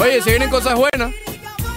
[0.00, 1.12] Oye, se vienen cosas buenas,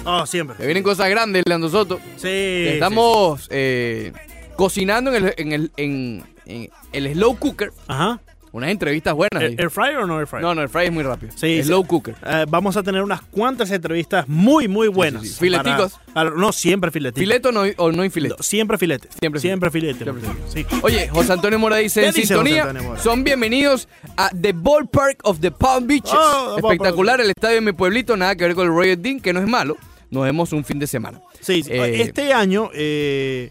[0.05, 0.57] Oh, siempre.
[0.57, 1.99] se vienen cosas grandes, Leandro Soto.
[2.17, 2.27] Sí.
[2.67, 4.11] Estamos eh,
[4.55, 7.71] cocinando en el, en, el, en, en el slow cooker.
[7.87, 8.19] Ajá.
[8.53, 9.41] Unas entrevistas buenas.
[9.41, 9.51] ahí.
[9.53, 10.43] ¿Air, air fryer o no air fryer?
[10.43, 11.33] No, no, el fry es muy rápido.
[11.35, 11.87] Sí, slow sí.
[11.87, 12.15] cooker.
[12.25, 15.23] Eh, vamos a tener unas cuantas entrevistas muy, muy buenas.
[15.23, 15.35] Sí.
[15.39, 15.93] Fileticos.
[16.13, 17.19] Para- para- no, siempre fileticos.
[17.19, 18.35] ¿Fileto o no, o no hay filete?
[18.37, 19.09] No, siempre filete.
[19.19, 20.03] Siempre Siempre filete.
[20.03, 20.65] Siempre Sí.
[20.83, 25.39] Oye, José Antonio Mora dice, ¿Qué en dice sintonía, son bienvenidos a The Ballpark of
[25.39, 26.13] the Palm Beaches.
[26.15, 29.33] Oh, Espectacular el estadio de mi pueblito, nada que ver con el Royal Dean, que
[29.33, 29.77] no es malo.
[30.11, 31.19] Nos vemos un fin de semana.
[31.41, 31.71] Sí, sí.
[31.71, 33.49] Eh, este año, eh,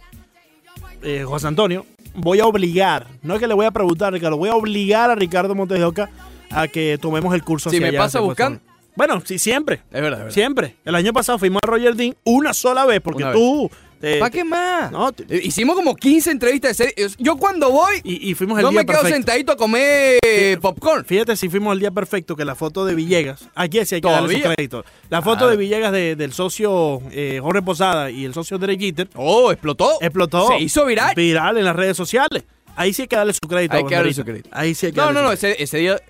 [1.02, 4.36] eh, José Antonio, voy a obligar, no es que le voy a preguntar a Ricardo,
[4.36, 6.10] voy a obligar a Ricardo Montes de Oca
[6.50, 8.60] a que tomemos el curso Si hacia me allá, pasa buscando.
[8.94, 9.76] Bueno, sí, siempre.
[9.90, 10.30] Es verdad, es verdad.
[10.30, 10.76] Siempre.
[10.84, 13.70] El año pasado fuimos a Roger Dean una sola vez porque Una tú...
[14.02, 14.90] te- ¿Para qué más?
[14.92, 17.06] No, te- Hicimos como 15 entrevistas de serie.
[17.18, 20.58] Yo cuando voy, y, y fuimos el no día me quedo sentadito a comer eh,
[20.60, 21.04] popcorn.
[21.06, 24.08] Fíjate si fuimos el día perfecto que la foto de Villegas, aquí sí hay que
[24.10, 24.84] darle su crédito.
[25.08, 29.08] La foto de Villegas de- del socio eh, Jorge Posada y el socio Derek Jeter
[29.14, 29.92] Oh, explotó.
[30.00, 30.48] explotó.
[30.48, 31.14] Se hizo viral.
[31.14, 32.42] Viral en las redes sociales.
[32.74, 33.76] Ahí sí hay que darle su crédito.
[33.76, 34.48] Hay que darle su crédito.
[34.50, 36.00] Ahí sí hay que No, darle no, su no, ese día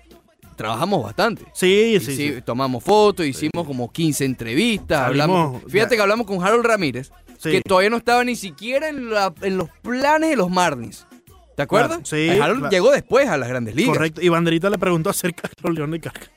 [0.55, 1.45] trabajamos bastante.
[1.53, 5.61] Sí, sí, tomamos fotos, hicimos como 15 entrevistas, Salimos- hablamos.
[5.67, 5.97] Fíjate ya.
[5.97, 7.51] que hablamos con Harold Ramírez, Sí.
[7.51, 11.05] que todavía no estaba ni siquiera en, la- en los planes de los Marlins.
[11.55, 11.89] ¿Te acuerdas?
[11.99, 12.71] Claro, sí, Eh, Harold claro.
[12.71, 13.95] llegó después a las grandes ligas.
[13.95, 14.21] Correcto.
[14.21, 16.27] Y Banderita le preguntó acerca de los Leones de Carca.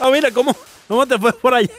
[0.00, 0.54] Ah, mira, ¿cómo,
[0.88, 1.70] ¿cómo te fue por allá?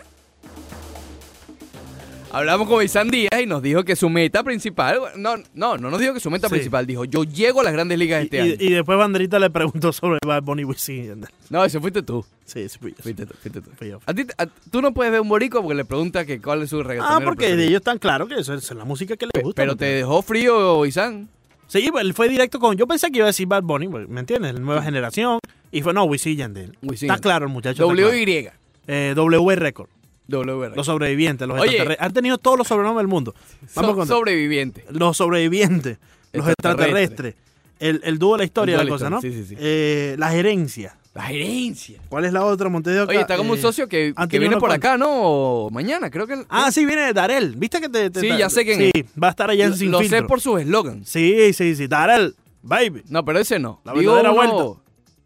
[2.35, 5.99] Hablamos con Isan Díaz y nos dijo que su meta principal, no, no, no nos
[6.01, 6.53] dijo que su meta Sí.
[6.55, 8.55] principal, dijo, yo llego a las grandes ligas este Y, año.
[8.59, 11.25] y después Banderita le preguntó sobre Bad Bunny Wisin.
[11.49, 12.25] No, ese fuiste tú.
[12.43, 12.97] Sí, sí, fui yo.
[13.01, 13.69] Fuiste tú, fuiste tú.
[13.77, 13.99] Fui yo.
[14.05, 16.69] A ti, a- tú no puedes ver un borico porque le pregunta que cuál es
[16.71, 17.67] su reggaetonero Ah, porque preferido.
[17.69, 19.61] ellos están claros que eso es la música que les gusta.
[19.61, 21.29] Pero te dejó frío, Isan.
[21.67, 22.75] Sí, pues, él fue directo con.
[22.75, 24.59] Yo pensé que iba a decir Bad Bunny, pues, ¿me entiendes?
[24.59, 25.39] Nueva generación.
[25.71, 26.77] Y fue, no, Wisin Yandel.
[26.91, 27.83] Está claro el muchacho.
[27.83, 28.09] está claro.
[28.11, 28.49] W-Y.
[28.87, 29.89] Eh, w Record.
[30.27, 31.69] Los sobrevivientes, los Oye.
[31.71, 32.05] extraterrestres.
[32.05, 33.35] Han tenido todos los sobrenombres del mundo.
[33.75, 34.85] Vamos So- con sobreviviente.
[34.89, 35.97] los sobrevivientes,
[36.33, 37.35] los Extraterrestres.
[37.79, 39.19] El, el dúo de la historia El de la cosa, ¿no?
[39.21, 39.55] sí, sí, sí.
[39.59, 40.95] Eh, la gerencia.
[41.13, 41.99] La gerencia.
[42.09, 43.11] ¿Cuál es la otra, Montes de Oca?
[43.11, 45.69] Oye, está como un Eh, socio que, que viene por acá, ¿no?
[45.71, 46.43] Mañana, creo que.
[46.49, 47.55] Ah, sí, viene de Darel.
[47.55, 48.09] ¿Viste que te.
[48.09, 48.91] te- Sí, ya sé quién Sí,
[49.21, 50.27] va a estar allá en Sin lo sé Filtro.
[50.27, 51.07] por sus eslogans.
[51.07, 51.87] Sí, sí, sí.
[51.87, 53.01] Darel, baby.
[53.09, 53.79] No, pero ese no.
[53.85, 54.81] La Digo verdadera uno- vuelta.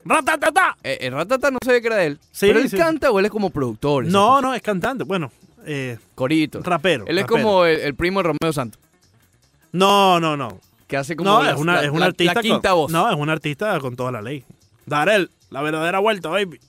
[0.05, 0.77] ¡Ratatata!
[0.83, 2.19] Eh, el Ratata no sabía que era de él.
[2.31, 2.77] Sí, pero él sí.
[2.77, 4.05] canta o él es como productor.
[4.05, 5.03] No, no, es cantante.
[5.03, 5.31] Bueno,
[5.65, 6.61] eh, Corito.
[6.63, 7.05] rapero.
[7.07, 7.43] Él es rapero.
[7.43, 8.79] como el, el primo de Romeo Santos.
[9.71, 10.59] No, no, no.
[10.87, 11.29] Que hace como.
[11.29, 12.33] No, las- es una, la, es un la- artista.
[12.35, 12.91] la quinta con, voz.
[12.91, 14.43] No, es un artista con toda la ley.
[14.85, 16.59] Darel, la verdadera vuelta, baby.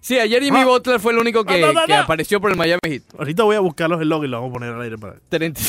[0.00, 0.64] Sí, ayer Jimmy Ah.
[0.66, 3.02] Butler fue el único que, que apareció por el Miami Heat.
[3.16, 5.60] Ahorita voy a buscar los eslogans y los vamos a poner al aire para 30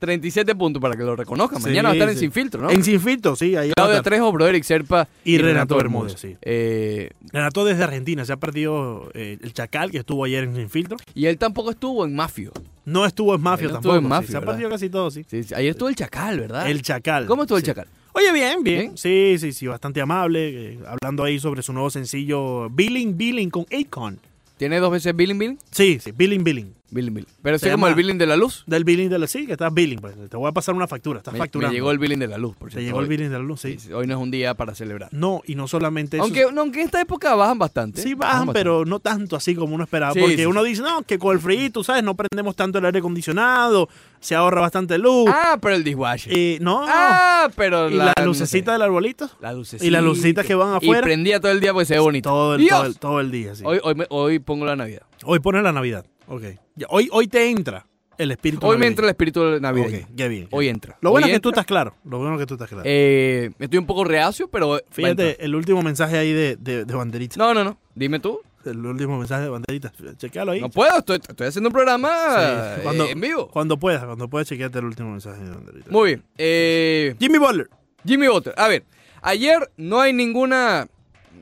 [0.00, 1.60] 37 puntos para que lo reconozcan.
[1.60, 2.20] Sí, Mañana va a estar en sí.
[2.22, 2.70] Sin Filtro, ¿no?
[2.70, 3.54] En Sin Filtro, sí.
[3.54, 4.02] Ahí estar.
[4.02, 6.36] Trejo, Broderick Serpa Y Renato Bermúdez, sí.
[6.42, 8.24] Eh, Renato desde Argentina.
[8.24, 10.96] Se ha perdido eh, el Chacal, que estuvo ayer en Sin Filtro.
[11.14, 12.50] y él tampoco estuvo en Mafio.
[12.86, 13.76] No estuvo en Él no tampoco.
[13.76, 14.08] estuvo en sí.
[14.08, 15.24] Mafia, Se ha perdido casi todo, sí.
[15.28, 16.68] Sí, sí, Ayer estuvo el Chacal, ¿verdad?
[16.68, 17.26] El Chacal.
[17.26, 17.66] ¿Cómo estuvo el Sí.
[17.70, 17.86] Chacal?
[18.12, 18.78] Oye, bien, bien.
[18.80, 18.96] ¿Bien?
[18.98, 20.72] Sí, sí, sí, bastante amable.
[20.72, 24.18] eh, hablando ahí sobre su nuevo sencillo Billing, Billing con Akon.
[24.56, 25.58] ¿Tiene dos veces billing, billing?
[25.70, 26.72] Sí, sí, Billing, Billing.
[26.90, 27.28] Billing, billing.
[27.42, 28.64] Pero es como el billing de la luz.
[28.66, 29.26] Del Billing de la...
[29.26, 30.00] Sí, que estás Billing.
[30.00, 30.14] Pues.
[30.28, 31.18] Te voy a pasar una factura.
[31.18, 31.72] Estás Me, me facturando.
[31.72, 33.06] llegó el billing de la luz, por Te cierto, llegó el.
[33.08, 33.76] Billing de la luz, sí.
[33.94, 35.08] Hoy no es un día para celebrar.
[35.12, 36.24] No, y no solamente eso.
[36.24, 38.02] Aunque, no, aunque en esta época bajan bastante.
[38.02, 40.12] Sí bajan, pero no tanto así como uno esperaba.
[40.14, 42.78] Sí, porque sí, uno dice, no, que con el frío, tú sabes, no prendemos tanto
[42.78, 45.30] el aire acondicionado, se ahorra bastante luz.
[45.32, 46.32] Ah, pero el dishwasher.
[46.36, 48.72] Eh, no, ah, pero y la, no lucecita sé.
[48.72, 49.30] del arbolito.
[49.40, 49.84] La lucecita.
[49.84, 51.00] y las lucecitas que van afuera.
[51.00, 52.28] Y prendía todo el día porque se ve bonito.
[52.30, 53.62] Todo el, todo el, todo el día, sí.
[53.64, 55.02] Hoy, hoy, me- hoy pongo la Navidad.
[55.24, 56.04] Hoy pone la Navidad.
[56.30, 56.42] Ok.
[56.76, 57.84] Ya, Hoy, hoy te entra
[58.16, 58.88] el espíritu Hoy me navideño.
[58.90, 59.86] entra el espíritu de Navidad.
[59.88, 60.48] Ok, qué bien.
[60.50, 60.96] Hoy entra.
[61.00, 61.60] Lo bueno Hoy es que tú entra.
[61.62, 61.94] estás claro.
[62.04, 62.82] Lo bueno es que tú estás claro.
[62.86, 64.68] Eh, estoy un poco reacio, pero.
[64.68, 64.94] va a entrar.
[64.94, 67.36] Fíjate el último mensaje ahí de, de, de Banderita.
[67.38, 67.78] No, no, no.
[67.94, 68.40] Dime tú.
[68.64, 69.90] El último mensaje de Banderita.
[70.18, 70.60] Chequealo ahí.
[70.60, 73.48] No puedo, estoy, estoy haciendo un programa Sí, eh, cuando- en vivo.
[73.48, 75.90] Cuando puedas, cuando puedas, chequeate el último mensaje de Banderita.
[75.90, 76.24] Muy bien.
[76.36, 77.70] Eh, Jimmy Butler.
[78.06, 78.54] Jimmy Butler.
[78.58, 78.84] A ver,
[79.22, 80.88] ayer no hay ninguna.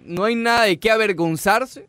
[0.04, 1.86] No hay nada de qué avergonzarse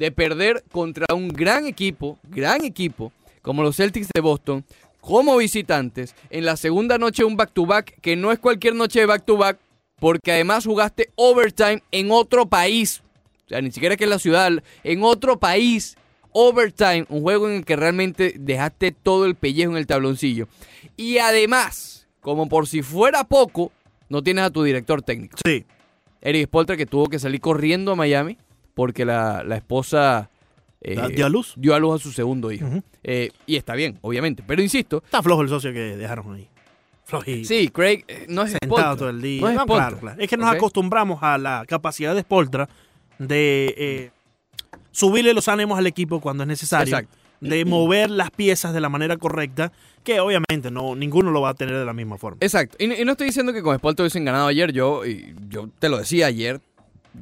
[0.00, 3.12] de perder contra un gran equipo, gran equipo,
[3.42, 4.64] como los Celtics de Boston,
[4.98, 9.06] como visitantes, en la segunda noche de un back-to-back, que no es cualquier noche de
[9.06, 9.58] back-to-back,
[9.96, 13.02] porque además jugaste overtime en otro país.
[13.44, 14.50] O sea, ni siquiera que en la ciudad,
[14.84, 15.98] en otro país.
[16.32, 20.48] Overtime, un juego en el que realmente dejaste todo el pellejo en el tabloncillo.
[20.96, 23.70] Y además, como por si fuera poco,
[24.08, 25.36] no tienes a tu director técnico.
[25.44, 25.66] Sí.
[26.22, 28.38] Eric Spolter, que tuvo que salir corriendo a Miami
[28.80, 30.30] porque la, la esposa
[30.80, 31.52] eh, dio a luz.
[31.58, 32.66] dio a luz a su segundo hijo.
[33.04, 34.42] Eh, y está bien, obviamente.
[34.46, 36.48] Pero insisto, Está flojo el socio que dejaron ahí.
[37.04, 37.46] Flojito.
[37.46, 38.96] sí, Craig eh, no es Sentado Spoltra.
[38.96, 39.42] todo el día.
[39.42, 40.20] No es No, Spoltra, claro, claro.
[40.22, 42.70] Es que nos acostumbramos a la capacidad de Spoltra
[43.18, 44.10] de eh,
[44.92, 47.18] subirle los ánimos al equipo cuando es necesario, Exacto.
[47.42, 49.72] de mover las piezas de la manera correcta,
[50.04, 52.38] que obviamente no ninguno lo va a tener de la misma forma.
[52.40, 52.76] Exacto.
[52.82, 54.72] Y, no- y no estoy diciendo que con Sport hubiesen ganado ayer.
[54.72, 56.60] Yo, y yo te lo decía ayer.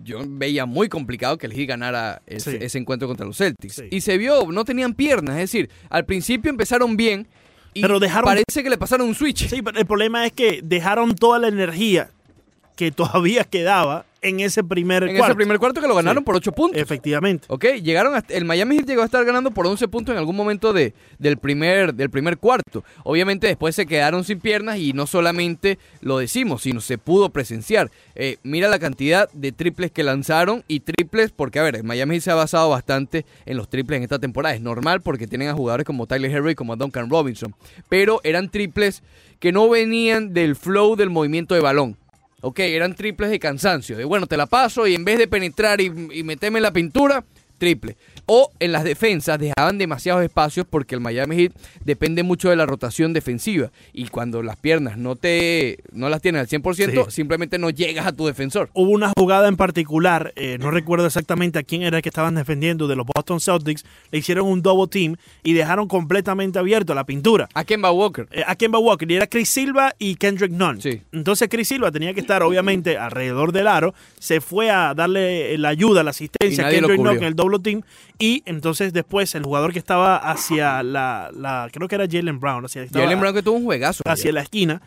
[0.05, 2.58] Yo veía muy complicado que el Heat ganara ese, Sí.
[2.61, 3.75] ese encuentro contra los Celtics.
[3.76, 3.85] Sí.
[3.90, 5.37] Y se vio, no tenían piernas.
[5.37, 7.26] Es decir, al principio empezaron bien.
[7.75, 9.49] Y Pero dejaron- parece que le pasaron un switch.
[9.49, 12.11] Sí, pero el problema es que dejaron toda la energía
[12.76, 15.26] que todavía quedaba en ese primer en cuarto.
[15.32, 16.25] ese primer cuarto que lo ganaron Sí.
[16.25, 16.81] por 8 puntos.
[16.81, 17.47] Efectivamente.
[17.49, 20.35] Ok, llegaron hasta, el Miami Heat llegó a estar ganando por 11 puntos en algún
[20.37, 22.82] momento de, del, primer, del primer cuarto.
[23.05, 27.91] Obviamente después se quedaron sin piernas y no solamente lo decimos, sino se pudo presenciar.
[28.15, 32.15] Eh, mira la cantidad de triples que lanzaron y triples, porque a ver, el Miami
[32.17, 34.55] Heat se ha basado bastante en los triples en esta temporada.
[34.55, 37.55] Es normal porque tienen a jugadores como Tyler Herro y como a Duncan Robinson.
[37.88, 39.03] Pero eran triples
[39.38, 41.97] que no venían del flow del movimiento de balón.
[42.40, 43.96] Ok, eran triples de cansancio.
[43.96, 46.73] De bueno, te la paso y en vez de penetrar y, y meterme en la
[46.73, 47.25] pintura,
[47.58, 47.96] triple.
[48.26, 51.52] O en las defensas dejaban demasiados espacios porque el Miami Heat
[51.84, 53.70] depende mucho de la rotación defensiva.
[53.93, 57.10] Y cuando las piernas no te no las tienes al 100%, Sí.
[57.10, 58.70] simplemente no llegas a tu defensor.
[58.75, 62.87] Hubo una jugada en particular, eh, no recuerdo exactamente a quién era que estaban defendiendo
[62.88, 67.49] de los Boston Celtics, le hicieron un double team y dejaron completamente abierto la pintura.
[67.55, 68.28] A Kemba Walker.
[68.31, 70.81] Eh, a Kemba Walker y era Chris Silva y Kendrick Nunn.
[70.81, 71.00] Sí.
[71.12, 75.70] Entonces Chris Silva tenía que estar obviamente alrededor del aro, se fue a darle la
[75.70, 77.83] ayuda, la asistencia a Kendrick Nunn en el double team
[78.19, 82.67] y entonces después el jugador que estaba hacia la, la creo que era Jalen Brown,
[82.67, 84.03] hacia, estaba Jalen Brown que tuvo un juegazo.
[84.06, 84.83] hacia la esquina,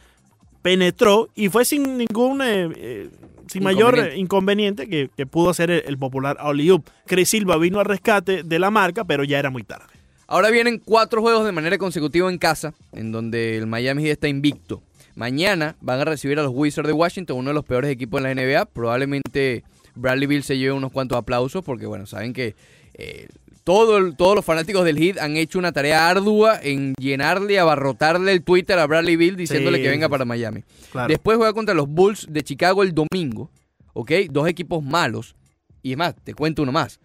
[0.62, 3.10] penetró y fue sin ningún eh, eh,
[3.48, 4.19] sin mayor Inconveniente.
[4.19, 6.88] inconveniente que, que pudo hacer el, el popular alley-oop.
[7.08, 9.88] Chris Silva vino al rescate de la marca, pero ya era muy tarde.
[10.28, 14.28] Ahora vienen cuatro juegos de manera consecutiva en casa, en donde el Miami Heat está
[14.30, 14.81] invicto.
[15.16, 18.34] Mañana van a recibir a los Wizards de Washington, uno de los peores equipos de
[18.34, 18.66] la NBA.
[18.68, 19.66] Probablemente
[19.96, 22.56] Bradley Bill se lleve unos cuantos aplausos porque, bueno, saben que
[22.94, 23.28] eh,
[23.64, 28.32] todo el- todos los fanáticos del Heat han hecho una tarea ardua en llenarle, abarrotarle
[28.32, 30.64] el Twitter a Bradley Bill diciéndole Sí, que venga para Miami.
[30.92, 31.08] Claro.
[31.08, 33.50] Después juega contra los Bulls de Chicago el domingo,
[33.94, 34.12] ¿ok?
[34.30, 35.36] Dos equipos malos.
[35.84, 37.00] Y es más, te cuento uno más.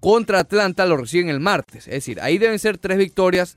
[0.00, 1.88] Contra Atlanta lo reciben el martes.
[1.88, 3.56] Es decir, ahí deben ser tres victorias,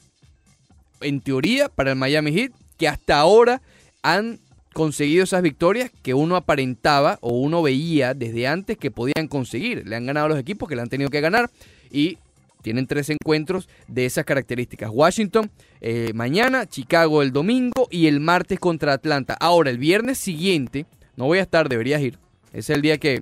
[1.01, 3.61] en teoría, para el Miami Heat, que hasta ahora
[4.03, 4.39] han
[4.73, 9.87] conseguido esas victorias que uno aparentaba o uno veía desde antes que podían conseguir.
[9.87, 11.49] Le han ganado a los equipos que le han tenido que ganar
[11.89, 12.17] y
[12.61, 14.89] tienen tres encuentros de esas características.
[14.93, 15.49] Washington
[15.81, 19.35] eh, mañana, Chicago el domingo y el martes contra Atlanta.
[19.39, 20.85] Ahora, el viernes siguiente,
[21.15, 22.17] no voy a estar, deberías ir.
[22.53, 23.21] Es el día que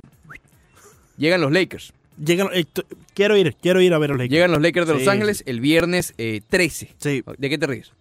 [1.17, 1.93] llegan los Lakers.
[2.23, 2.65] Llegan, eh,
[3.13, 4.33] quiero ir, quiero ir a ver los Lakers.
[4.33, 5.43] Llegan los Lakers de Los Ángeles sí.
[5.47, 6.95] el viernes eh, 13.
[6.97, 7.93] Sí, ¿De qué te ríes?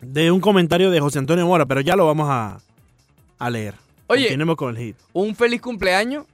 [0.00, 2.60] de un comentario de José Antonio Mora, pero ya lo vamos a,
[3.38, 3.74] a leer.
[4.08, 4.22] Oye.
[4.24, 4.96] Continuemos con el hit.
[5.12, 6.26] Un feliz cumpleaños.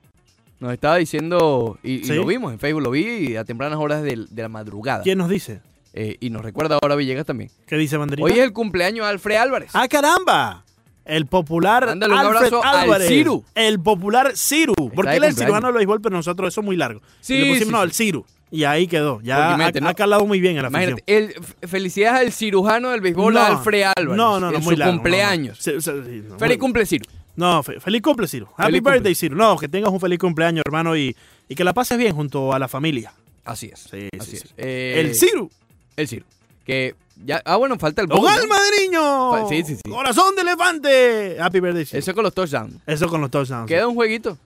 [0.61, 2.15] Nos estaba diciendo, y, y ¿Sí?
[2.15, 5.03] lo vimos en Facebook, lo vi a tempranas horas de, la madrugada.
[5.03, 5.61] ¿Quién nos dice?
[5.93, 7.51] Eh, y nos recuerda ahora Villegas también.
[7.67, 8.25] ¿Qué dice Banderita?
[8.25, 9.71] Hoy es el cumpleaños de Alfred Álvarez.
[9.75, 10.65] ¡Ah, caramba!
[11.05, 13.09] El popular Mándale un Alfred abrazo al Álvarez.
[13.09, 13.45] Ciru.
[13.57, 14.75] El popular Ciru.
[14.75, 15.39] Porque él es el cumpleaños.
[15.39, 17.01] cirujano del béisbol, pero nosotros eso es muy largo.
[17.21, 17.83] Sí, Y le pusimos sí, no, sí.
[17.83, 18.27] al Ciru.
[18.53, 19.21] Y ahí quedó.
[19.23, 19.95] Ya Porque ha, ¿no?
[19.95, 21.01] calado muy bien en la afición.
[21.07, 21.35] El,
[21.67, 24.17] felicidades al cirujano del béisbol, Alfred Álvarez.
[24.17, 25.03] No, no, no, en muy su largo, no, no.
[25.03, 25.59] cumpleaños.
[25.59, 27.05] Sí, sí, sí, no, Feliz cumple, Ciru.
[27.35, 28.47] No, fe- feliz cumple, Ciru.
[28.59, 28.93] Happy Feliz cumple.
[28.93, 29.37] birthday, Ciru.
[29.37, 31.17] No, que tengas un feliz cumpleaños, hermano, y,
[31.49, 33.15] y que la pases bien junto a la familia.
[33.45, 33.81] Así es.
[33.91, 34.43] Sí, así sí, es.
[34.43, 34.49] sí.
[34.59, 35.51] Eh, el Ciru.
[35.97, 36.27] El Ciru.
[36.67, 36.95] Que
[37.25, 38.49] ya, ah, bueno, falta el bowl, ¡Hogar ¿no?
[38.49, 39.33] madriño!
[39.33, 39.91] Fa- sí, sí, sí.
[39.91, 41.37] ¡Corazón de elefante!
[41.41, 41.99] Happy birthday, Ciru.
[42.01, 42.75] Eso Eso, con los touchdowns.
[43.09, 43.67] con los touchdowns.
[43.67, 44.37] Queda un jueguito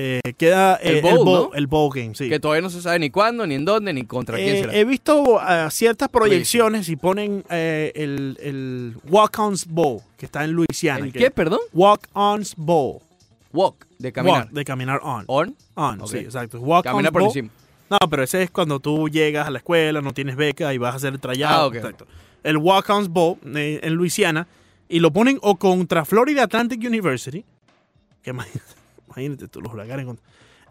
[0.00, 1.54] Eh, queda eh, El bowl, bowl, ¿no?
[1.56, 2.28] el bowl game, sí.
[2.28, 4.74] que todavía no se sabe ni cuándo, ni en dónde, ni contra quién Eh, será.
[4.76, 10.52] he visto ah, ciertas proyecciones y ponen eh, el, el Walk-Ons Bowl, que está en
[10.52, 11.04] Luisiana.
[11.04, 11.58] ¿El que- qué, perdón?
[11.72, 13.00] Walk-Ons Bowl.
[13.52, 14.42] Walk, de caminar.
[14.44, 15.24] Walk, de caminar on.
[15.26, 16.60] On, On, sí, exacto.
[16.60, 17.30] Walk-Ons caminar por Bowl.
[17.30, 17.50] encima.
[17.90, 20.92] No, pero ese es cuando tú llegas a la escuela, no tienes beca y vas
[20.92, 21.62] a hacer el trayado.
[21.62, 21.74] Ah, ok.
[21.74, 22.06] Exacto.
[22.44, 24.46] El Walk-Ons Bowl eh, en Luisiana
[24.88, 27.44] y lo ponen o contra Florida Atlantic University,
[28.22, 28.77] que imagínate,
[29.20, 30.06] imagínate tú los huracanes.
[30.06, 30.24] contra-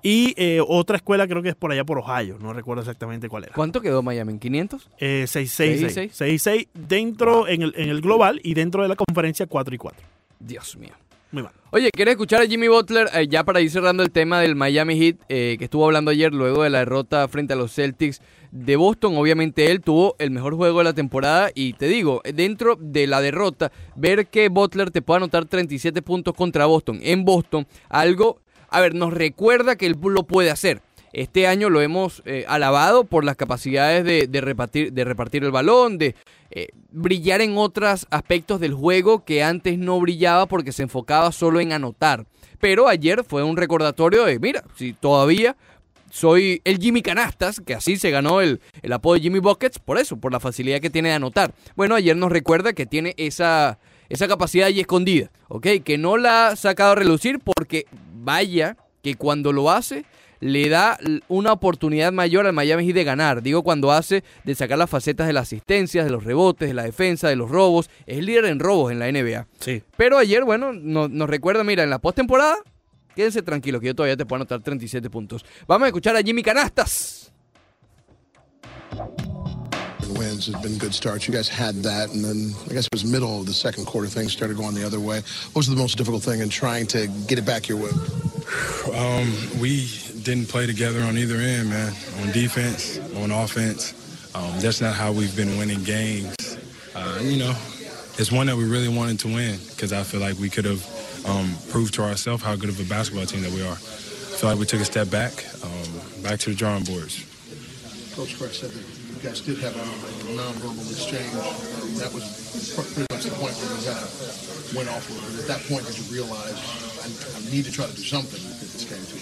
[0.04, 3.46] Y eh, otra escuela creo que es por allá por Ohio, no recuerdo exactamente cuál
[3.46, 3.54] era.
[3.54, 4.34] ¿Cuánto quedó Miami?
[4.34, 4.90] ¿En 500?
[5.00, 6.10] Eh, 6-6-6.
[6.12, 9.78] Seis, 6-6 dentro en el, en el global y dentro de la conferencia 4 y
[9.78, 10.06] 4.
[10.40, 10.94] Dios mío.
[11.32, 11.52] Muy mal.
[11.72, 14.98] Oye, ¿quieres escuchar a Jimmy Butler eh, ya para ir cerrando el tema del Miami
[14.98, 18.78] Heat eh, que estuvo hablando ayer luego de la derrota frente a los Celtics de
[18.78, 19.18] Boston?
[19.18, 23.20] Obviamente él tuvo el mejor juego de la temporada y te digo, dentro de la
[23.20, 28.80] derrota, ver que Butler te puede anotar 37 puntos contra Boston en Boston, algo, a
[28.80, 30.82] ver, nos recuerda que él lo puede hacer.
[31.14, 35.98] Este año lo hemos eh, alabado por las capacidades de, repartir, de repartir el balón,
[35.98, 36.16] de
[36.52, 41.60] eh, brillar en otros aspectos del juego que antes no brillaba porque se enfocaba solo
[41.60, 42.26] en anotar.
[42.60, 45.56] Pero ayer fue un recordatorio de, mira, si todavía
[46.10, 49.98] soy el Jimmy Canastas, que así se ganó el, el apodo de Jimmy Buckets, por
[49.98, 51.54] eso, por la facilidad que tiene de anotar.
[51.76, 53.78] Bueno, ayer nos recuerda que tiene esa,
[54.10, 55.68] esa capacidad ahí escondida, ¿ok?
[55.84, 60.06] Que no la ha sacado a relucir porque vaya que cuando lo hace
[60.40, 63.42] le da una oportunidad mayor al Miami Heat de ganar.
[63.42, 66.84] Digo cuando hace de sacar las facetas de las asistencias, de los rebotes, de la
[66.84, 67.90] defensa, de los robos.
[68.06, 69.48] Es líder en robos en la NBA.
[69.60, 69.84] Sí.
[69.96, 72.56] Pero ayer, bueno, no- nos recuerda, mira, en la postemporada,
[73.16, 75.46] quédense tranquilos que yo todavía te puedo anotar 37 puntos.
[75.68, 77.32] Vamos a escuchar a Jimmy Canastas.
[80.18, 81.28] wins has been good starts.
[81.28, 84.08] You guys had that, and then I guess it was middle of the second quarter
[84.08, 85.22] things started going the other way.
[85.52, 87.92] What was the most difficult thing in trying to get it back your way?
[88.96, 89.28] Um,
[89.60, 89.86] we
[90.28, 91.88] didn't play together on either end, man.
[92.20, 93.96] On defense, on offense.
[94.36, 96.36] Um, that's not how we've been winning games.
[96.94, 97.56] Uh, you know,
[98.20, 100.84] it's one that we really wanted to win because I feel like we could have
[101.26, 103.80] um, proved to ourselves how good of a basketball team that we are.
[103.80, 105.32] I feel like we took a step back,
[105.64, 105.88] um,
[106.22, 107.24] back to the drawing boards.
[108.12, 111.32] Coach Fresh said that you guys did have a, nonverbal exchange.
[112.04, 115.40] That was pretty much the point where you of went off with.
[115.40, 116.60] At that point, did you realize
[117.00, 119.17] I, I need to try to do something get this game?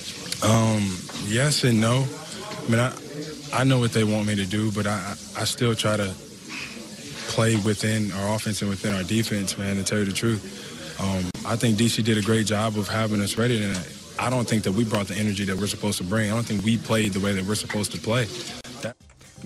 [0.45, 2.05] Um, yes and no.
[2.05, 2.93] I mean, I,
[3.51, 6.13] I know what they want me to do, but I, I still try to
[7.29, 11.01] play within our offense and within our defense, man, to tell you the truth.
[11.01, 13.91] Um, I think DC did a great job of having us ready tonight.
[14.19, 16.31] I don't think that we brought the energy that we're supposed to bring.
[16.31, 18.27] I don't think we played the way that we're supposed to play.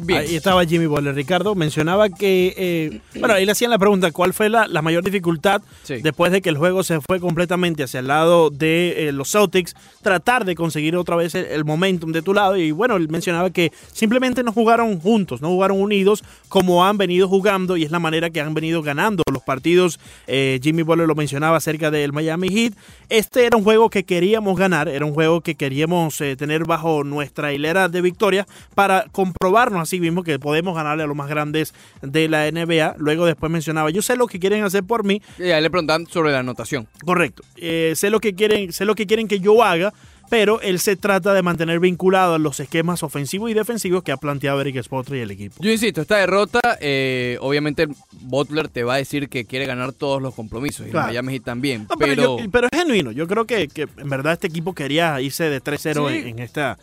[0.01, 0.19] Bien.
[0.21, 1.13] Ahí estaba Jimmy Butler.
[1.15, 5.03] Ricardo mencionaba que, eh, bueno, ahí le hacían la pregunta, ¿cuál fue la, la mayor
[5.03, 5.95] dificultad Sí.
[6.01, 9.75] después de que el juego se fue completamente hacia el lado de eh, los Celtics?
[10.01, 12.55] Tratar de conseguir otra vez el, el momentum de tu lado.
[12.57, 17.27] Y bueno, él mencionaba que simplemente no jugaron juntos, no jugaron unidos como han venido
[17.27, 19.99] jugando y es la manera que han venido ganando los partidos.
[20.27, 22.73] Eh, Jimmy Butler lo mencionaba acerca del Miami Heat.
[23.09, 27.03] Este era un juego que queríamos ganar, era un juego que queríamos eh, tener bajo
[27.03, 31.73] nuestra hilera de victorias para comprobarnos así mismo que podemos ganarle a los más grandes
[32.01, 32.95] de la NBA.
[32.99, 36.05] Luego después mencionaba, yo sé lo que quieren hacer por mí, Y ahí le preguntaban
[36.07, 36.87] sobre la anotación.
[37.03, 39.93] correcto, eh, sé lo que quieren, sé lo que quieren que yo haga,
[40.29, 44.17] pero él se trata de mantener vinculado a los esquemas ofensivos y defensivos que ha
[44.17, 45.55] planteado Eric Spoelstra y el equipo.
[45.59, 47.87] Yo insisto, esta derrota, eh, obviamente
[48.21, 50.85] Butler te va a decir que quiere ganar todos los compromisos.
[50.85, 51.07] Y Claro.
[51.07, 51.87] Miami Heat también.
[51.89, 53.11] No, pero, pero yo- pero es genuino.
[53.11, 56.17] Yo creo que, que en verdad este equipo quería irse de 3-0 Sí.
[56.19, 56.77] en, en esta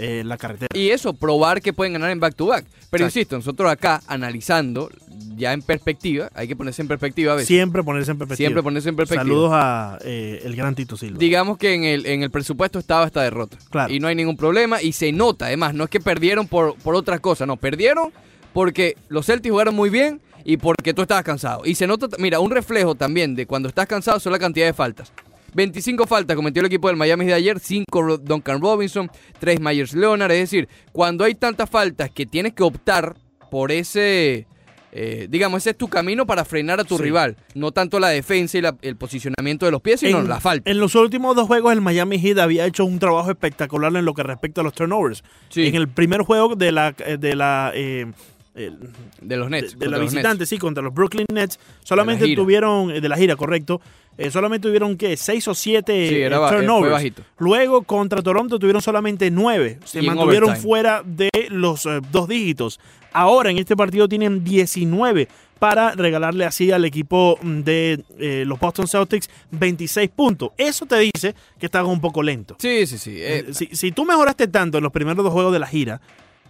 [0.00, 0.68] eh, la carretera.
[0.74, 2.64] Y eso, probar que pueden ganar en back-to-back.
[2.90, 3.04] Pero Exacto.
[3.04, 4.90] insisto, nosotros acá, analizando,
[5.36, 7.48] ya en perspectiva, hay que ponerse en perspectiva a veces.
[7.48, 8.46] Siempre ponerse en perspectiva.
[8.46, 9.24] Siempre ponerse en perspectiva.
[9.24, 11.18] Saludos a eh, el gran Tito Silva.
[11.18, 13.58] Digamos que en el, en el presupuesto estaba esta derrota.
[13.70, 13.92] Claro.
[13.92, 14.82] Y no hay ningún problema.
[14.82, 18.12] Y se nota, además, no es que perdieron por, por otra cosa, no, perdieron
[18.52, 21.62] porque los Celtics jugaron muy bien y porque tú estabas cansado.
[21.64, 24.72] Y se nota, mira, un reflejo también de cuando estás cansado son la cantidad de
[24.72, 25.12] faltas.
[25.54, 30.32] 25 faltas cometió el equipo del Miami de ayer, 5 Duncan Robinson, 3 Myers Leonard.
[30.32, 33.14] Es decir, cuando hay tantas faltas que tienes que optar
[33.50, 34.46] por ese,
[34.92, 37.02] eh, digamos, ese es tu camino para frenar a tu Sí.
[37.04, 37.36] rival.
[37.54, 40.70] No tanto la defensa y la- el posicionamiento de los pies, sino en, la falta.
[40.70, 44.14] en los últimos dos juegos el Miami Heat había hecho un trabajo espectacular en lo
[44.14, 45.22] que respecta a los turnovers.
[45.48, 45.66] Sí.
[45.66, 48.06] En el primer juego de la de la eh,
[48.54, 49.78] De los Nets.
[49.78, 53.80] de la visitante, sí, contra los Brooklyn Nets, solamente tuvieron eh, de la gira, correcto.
[54.18, 56.92] eh, solamente tuvieron que seis o siete Sí, era eh, turnovers.
[56.92, 57.22] bajito.
[57.38, 59.78] Luego contra Toronto tuvieron solamente nueve.
[59.84, 62.80] Se Y mantuvieron fuera de los eh, dos dígitos.
[63.12, 65.28] Ahora en este partido tienen 19
[65.58, 70.50] para regalarle así al equipo de eh, los Boston Celtics 26 puntos.
[70.56, 72.56] Eso te dice que están un poco lento.
[72.58, 73.20] Sí, sí, sí.
[73.52, 76.00] Si, si tú mejoraste tanto en los primeros dos juegos de la gira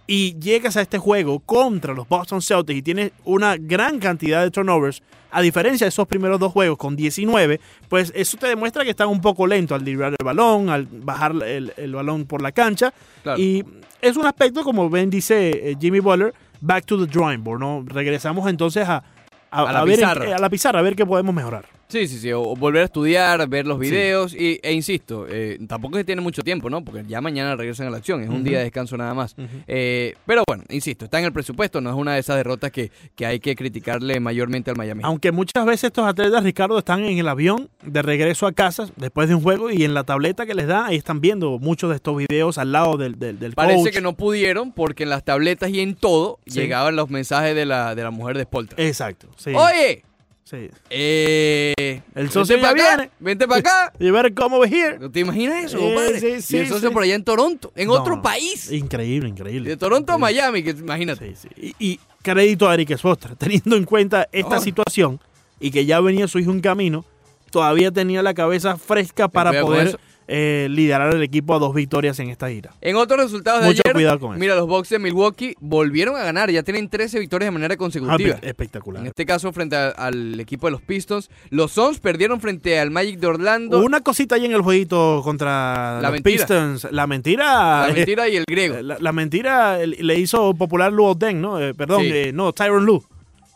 [0.07, 4.51] y llegas a este juego contra los Boston Celtics y tienes una gran cantidad de
[4.51, 8.91] turnovers, a diferencia de esos primeros dos juegos con 19, pues eso te demuestra que
[8.91, 12.51] están un poco lento al librar el balón, al bajar el, el balón por la
[12.51, 12.93] cancha.
[13.23, 13.41] Claro.
[13.41, 13.65] Y
[14.03, 17.85] es un aspecto, como Ben dice eh, Jimmy Butler, back to the drawing board, ¿no?
[17.87, 19.05] Regresamos entonces a,
[19.53, 20.35] a, A la ver pizarra.
[20.37, 21.67] a la pizarra, a ver qué podemos mejorar.
[21.91, 22.33] Sí, sí, sí.
[22.33, 24.35] O, volver a estudiar, ver los videos.
[24.35, 26.83] Y, e insisto, eh, tampoco se tiene mucho tiempo, ¿no?
[26.85, 28.23] Porque ya mañana regresan a la acción.
[28.23, 29.35] Es un día de descanso nada más.
[29.67, 31.81] Eh, pero bueno, insisto, está en el presupuesto.
[31.81, 35.03] No es una de esas derrotas que, que hay que criticarle mayormente al Miami.
[35.05, 39.29] Aunque muchas veces estos atletas, Ricardo, están en el avión de regreso a casa después
[39.29, 41.97] de un juego y en la tableta que les da, ahí están viendo muchos de
[41.97, 43.93] estos videos al lado del, del, del Parece coach.
[43.93, 46.61] que no pudieron porque en las tabletas y en todo Sí.
[46.61, 48.83] llegaban los mensajes de la, de la mujer de Spoltra.
[48.85, 49.29] Exacto.
[49.37, 50.03] Sí, Oye,
[50.51, 50.69] sí.
[50.91, 53.11] eh, El socio ya acá, viene.
[53.21, 53.93] Vente para acá.
[54.01, 54.99] Y ver cómo over here.
[54.99, 56.21] ¿No ¿Te imaginas eso, Eh, compadre?
[56.21, 56.95] sí, sí, y el socio sí.
[56.95, 58.71] por allá en Toronto, en No, otro país.
[58.73, 59.69] Increíble, increíble.
[59.69, 60.19] De Toronto a.
[60.19, 61.35] Miami, que imagínate.
[61.37, 61.75] Sí, sí.
[61.79, 64.61] Y, y crédito a Eric Spoelstra, teniendo en cuenta esta Oh.
[64.61, 65.21] situación
[65.59, 67.05] y que ya venía su hijo en camino,
[67.51, 69.99] todavía tenía la cabeza fresca para poder.
[70.33, 72.73] Eh, liderar el equipo a dos victorias en esta gira.
[72.81, 74.39] En otros resultados de Mucho ayer, cuidado con eso.
[74.39, 77.77] mira, los Bucks de Milwaukee volvieron a ganar, ya tienen 13 victorias de manera Ah,
[77.77, 78.37] consecutiva.
[78.37, 79.03] espe- espectacular.
[79.03, 81.31] En este caso, frente a- al equipo de los Pistons.
[81.51, 83.81] Los Suns perdieron frente al Magic de Orlando.
[83.85, 86.37] Una cosita ahí en el jueguito contra La los mentira.
[86.47, 86.87] Pistons.
[86.93, 87.87] La mentira.
[87.87, 88.81] la eh, mentira y el griego.
[88.83, 91.61] La, la mentira le hizo popular Luo Deng, ¿no?
[91.61, 92.11] Eh, perdón, Sí.
[92.13, 93.03] eh, no, Tyron Lu.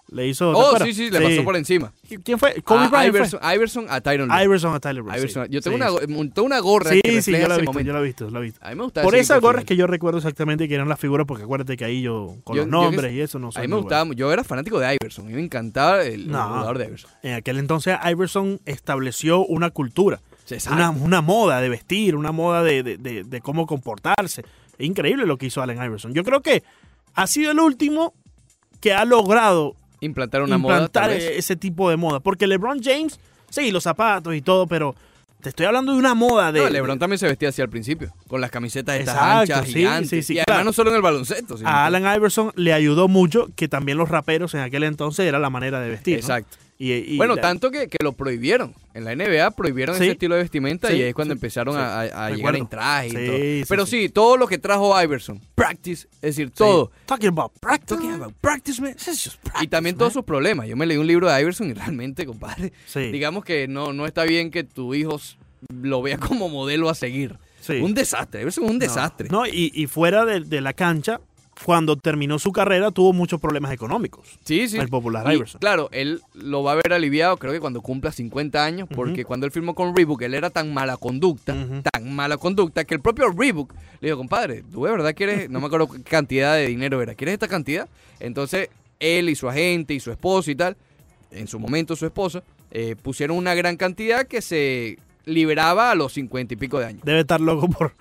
[0.08, 0.52] Le hizo.
[0.52, 1.92] ¿te oh, sí, sí, le pasó por encima.
[2.22, 2.60] ¿Quién fue?
[2.62, 3.06] Kobe A fue?
[3.06, 4.44] Iverson, Iverson a Tyron Lue.
[4.44, 5.18] Iverson a Tyler Bryant.
[5.18, 5.46] Iverson.
[5.46, 5.52] sí.
[5.52, 6.06] Yo tengo Sí, una, sí.
[6.08, 7.86] montó una gorra Sí, que sí, yo la he visto, momento.
[7.88, 8.60] yo la he visto, la he visto.
[8.64, 11.26] A mí me gusta Por esas gorras que yo recuerdo exactamente que eran las figuras,
[11.26, 13.62] porque acuérdate que ahí yo, con Yo- los yo nombres y eso, no A soy
[13.62, 14.16] mí me gustaba, bueno.
[14.18, 15.24] yo era fanático de Iverson.
[15.24, 17.10] A mí me encantaba el, jugador de Iverson.
[17.22, 20.20] En aquel entonces Iverson estableció una cultura,
[20.70, 24.44] una, una moda de vestir, una moda de, de- de- de cómo comportarse.
[24.78, 26.12] Es increíble lo que hizo Allen Iverson.
[26.12, 26.62] Yo creo que
[27.14, 28.12] ha sido el último
[28.80, 30.74] que ha logrado Implantar una moda.
[30.74, 31.24] implantar vez.
[31.36, 32.20] ese tipo de moda.
[32.20, 33.18] Porque LeBron James,
[33.50, 34.94] sí, los zapatos y todo, pero
[35.40, 36.60] te estoy hablando de una moda de...
[36.60, 39.72] No, LeBron también se vestía así al principio, con las camisetas estas Exacto, anchas, sí,
[39.74, 40.10] gigantes.
[40.10, 40.64] sí, sí, y además claro.
[40.64, 41.58] no solo en el baloncesto.
[41.58, 45.38] sino a Allen Iverson le ayudó mucho que también los raperos en aquel entonces era
[45.38, 46.22] la manera de vestir.
[46.26, 46.36] ¿no?
[46.78, 47.10] Exacto.
[47.10, 48.74] Y, y bueno, la- tanto que, que lo prohibieron.
[48.94, 50.02] En la NBA prohibieron Sí.
[50.04, 53.08] ese estilo de vestimenta Sí, y ahí es cuando sí, empezaron a, llegar en traje
[53.08, 53.66] y todo.
[53.68, 54.08] Pero sí.
[54.08, 56.90] todo lo que trajo Iverson, practice, es decir, todo.
[57.06, 57.94] Talking about practice.
[57.94, 58.94] Talking about practice, man.
[58.94, 59.98] Just Y practice, también man.
[59.98, 60.68] todos sus problemas.
[60.68, 64.24] Yo me leí un libro de Iverson y realmente, compadre, digamos que no, no está
[64.24, 65.20] bien que tu hijo
[65.72, 67.36] lo vea como modelo a seguir.
[67.80, 69.28] Un desastre, Iverson es un desastre.
[69.30, 71.20] No, y, y fuera de, de la cancha,
[71.64, 74.38] cuando terminó su carrera, tuvo muchos problemas económicos.
[74.44, 74.78] Sí, sí.
[74.78, 75.60] El popular Y, Iverson.
[75.60, 79.46] Claro, él lo va a ver aliviado, creo que cuando cumpla 50 años, porque cuando
[79.46, 81.54] él firmó con Reebok, él era tan mala conducta,
[81.92, 85.60] tan mala conducta, que el propio Reebok le dijo, compadre, tú de verdad quieres, no
[85.60, 87.88] me acuerdo qué cantidad de dinero era, ¿quieres esta cantidad?
[88.20, 88.68] Entonces,
[89.00, 90.76] él y su agente y su esposo y tal,
[91.30, 96.12] en su momento su esposa, eh, pusieron una gran cantidad que se liberaba a los
[96.14, 97.02] 50 y pico de años.
[97.04, 97.94] Debe estar loco por,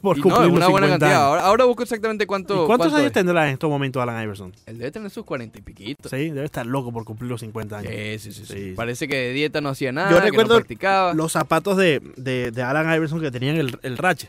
[0.00, 1.20] por Y cumplir no, es los una buena 50 cantidad.
[1.20, 1.28] años.
[1.30, 2.54] Ahora, ahora busco exactamente cuánto.
[2.54, 3.12] ¿Y cuántos cuánto años es.
[3.12, 4.52] tendrá en estos momentos Alan Iverson?
[4.66, 6.08] Él debe tener sus 40 y piquito.
[6.08, 7.92] Sí, debe estar loco por cumplir los 50 años.
[7.92, 8.52] Sí, sí, sí, sí.
[8.54, 8.72] Sí.
[8.76, 11.14] Parece que de dieta no hacía nada, Yo que no recuerdo practicaba.
[11.14, 14.28] los zapatos de, de, de Alan Iverson que tenían el, el rache.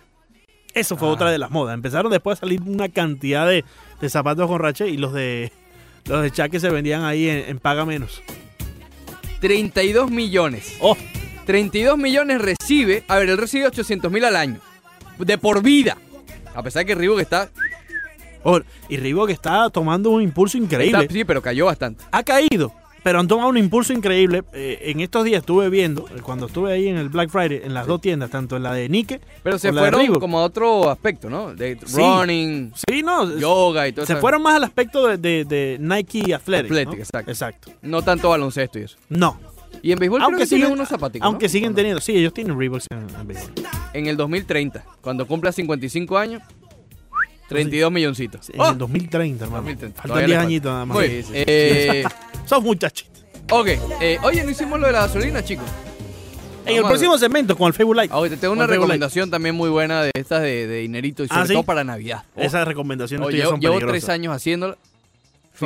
[0.74, 1.12] Eso fue Ah.
[1.12, 1.74] otra de las modas.
[1.74, 3.66] Empezaron después a salir una cantidad de,
[4.00, 5.52] de zapatos con rache y los de
[6.06, 8.22] los de Shaq que se vendían ahí en, en paga menos.
[9.40, 10.76] 32 millones.
[10.80, 10.96] Oh,
[11.46, 13.04] 32 millones recibe.
[13.08, 14.60] A ver, él recibe 800 mil al año.
[15.20, 15.98] De por vida.
[16.54, 17.50] A pesar que Reebok está,
[18.44, 21.02] oh, y Reebok está tomando un impulso increíble.
[21.04, 22.04] está- Sí, pero cayó bastante.
[22.12, 24.44] Ha caído, pero han tomado un impulso increíble.
[24.54, 27.88] Eh, en estos días estuve viendo, cuando estuve ahí en el Black Friday, en las
[27.88, 31.30] dos tiendas, tanto en la de Nike Pero se de fueron como a otro aspecto,
[31.30, 31.54] ¿no?
[31.56, 31.96] De Sí.
[31.98, 34.22] running, Sí, no, yoga y todo se eso.
[34.22, 36.66] fueron más al aspecto de, de- de Nike Athletic.
[36.72, 37.00] Athletic, ¿no?
[37.04, 37.32] exacto.
[37.32, 37.72] Exacto.
[37.82, 38.98] No tanto baloncesto y eso.
[39.08, 39.40] No,
[39.84, 41.52] Y en béisbol creo aunque que tienen siguen, unos zapaticos, aunque ¿no?
[41.52, 43.52] siguen teniendo, sí, ellos tienen Reeboks en, en béisbol.
[43.94, 46.42] En el 2030, cuando cumpla 55 años,
[47.50, 48.50] 32 milloncitos.
[48.52, 48.70] En ¡Oh!
[48.70, 49.64] el 2030, hermano.
[49.64, 50.48] 2030, Faltan todavía 10 le falta.
[50.48, 50.98] añitos nada más.
[50.98, 51.26] Muy.
[51.34, 52.04] Eh,
[52.46, 53.26] Son muchachitos.
[53.50, 53.68] ok,
[54.02, 55.66] eh, oye, no hicimos lo de la gasolina, chicos.
[56.64, 58.10] En el Vamos próximo segmento con el Facebook Live.
[58.12, 61.28] Ah, oye, te tengo una recomendación también muy buena de estas de, de dinerito y
[61.28, 62.24] sobre Ah, todo para Navidad.
[62.36, 62.46] Live.
[62.46, 64.78] Esas recomendaciones tuyas llevo, son llevo tres años haciéndolo.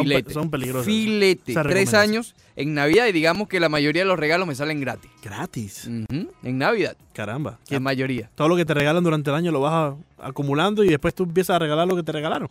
[0.04, 0.34] Filete.
[0.34, 0.86] son peligrosas.
[0.86, 1.54] Filete.
[1.54, 5.10] Tres años en Navidad y digamos que la mayoría de los regalos me salen gratis.
[5.24, 5.86] Gratis.
[5.88, 7.60] En Navidad, Caramba.
[7.70, 8.30] la mayoría.
[8.36, 9.74] Todo lo que te regalan durante el año lo vas
[10.20, 12.50] a- acumulando y después tú empiezas a regalar lo que te regalaron.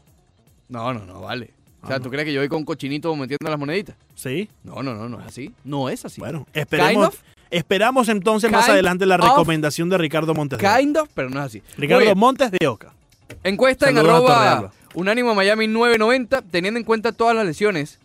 [0.68, 1.50] No, no, no, vale.
[1.82, 2.04] O Ah, sea, no.
[2.04, 3.94] ¿tú crees que yo voy con cochinito metiendo las moneditas?
[4.14, 4.48] Sí.
[4.62, 5.52] No, no, no, no es así.
[5.64, 6.18] No es así.
[6.20, 7.20] Bueno, esperemos, of.
[7.50, 9.22] esperamos entonces más adelante la of.
[9.28, 10.58] recomendación de Ricardo Montes.
[10.58, 10.78] de Oca.
[10.78, 11.62] Kind of, pero no es así.
[11.76, 12.14] Ricardo.
[12.16, 12.94] Montes de Oca.
[13.42, 14.72] Encuesta en Saludos arroba.
[14.94, 17.98] Unánimo Miami 990, teniendo en cuenta todas las lesiones.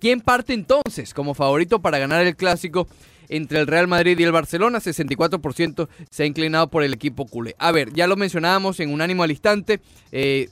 [0.00, 2.88] ¿Quién parte entonces como favorito para ganar el clásico
[3.28, 4.78] entre el Real Madrid y el Barcelona?
[4.78, 7.54] 64% se ha inclinado por el equipo culé.
[7.58, 9.80] A ver, ya lo mencionábamos en Unánimo al instante.
[10.12, 10.48] eh,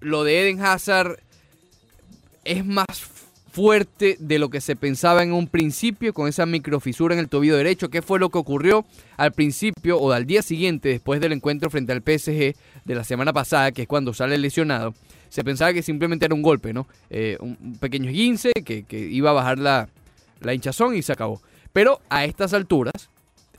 [0.00, 1.18] lo de Eden Hazard
[2.44, 2.86] es más
[3.50, 7.56] fuerte de lo que se pensaba en un principio con esa microfisura en el tobillo
[7.56, 7.88] derecho.
[7.88, 8.84] ¿Qué fue lo que ocurrió
[9.16, 13.32] al principio o al día siguiente después del encuentro frente al PSG de la semana
[13.32, 14.92] pasada, que es cuando sale lesionado?
[15.28, 16.86] Se pensaba que simplemente era un golpe, ¿no?
[17.10, 19.88] Eh, un, pequeño esguince que, que iba a bajar la,
[20.40, 21.40] la hinchazón y se acabó.
[21.72, 23.10] Pero a estas alturas,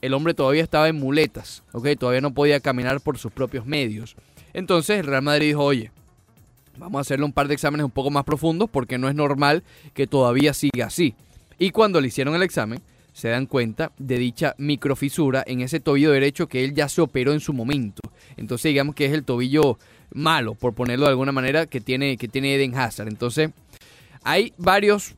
[0.01, 1.89] el hombre todavía estaba en muletas, ¿ok?
[1.99, 4.15] Todavía no podía caminar por sus propios medios.
[4.53, 5.91] Entonces el Real Madrid dijo, oye,
[6.77, 9.63] Vamos a hacerle un par de exámenes un poco más profundos porque no es normal
[9.93, 11.15] que todavía siga así.
[11.57, 12.81] Y cuando le hicieron el examen,
[13.13, 17.33] se dan cuenta de dicha microfisura en ese tobillo derecho que él ya se operó
[17.33, 18.01] en su momento.
[18.37, 19.79] Entonces digamos que es el tobillo
[20.13, 23.07] malo, por ponerlo de alguna manera, que tiene, que tiene Eden Hazard.
[23.07, 23.51] Entonces
[24.23, 25.15] hay varios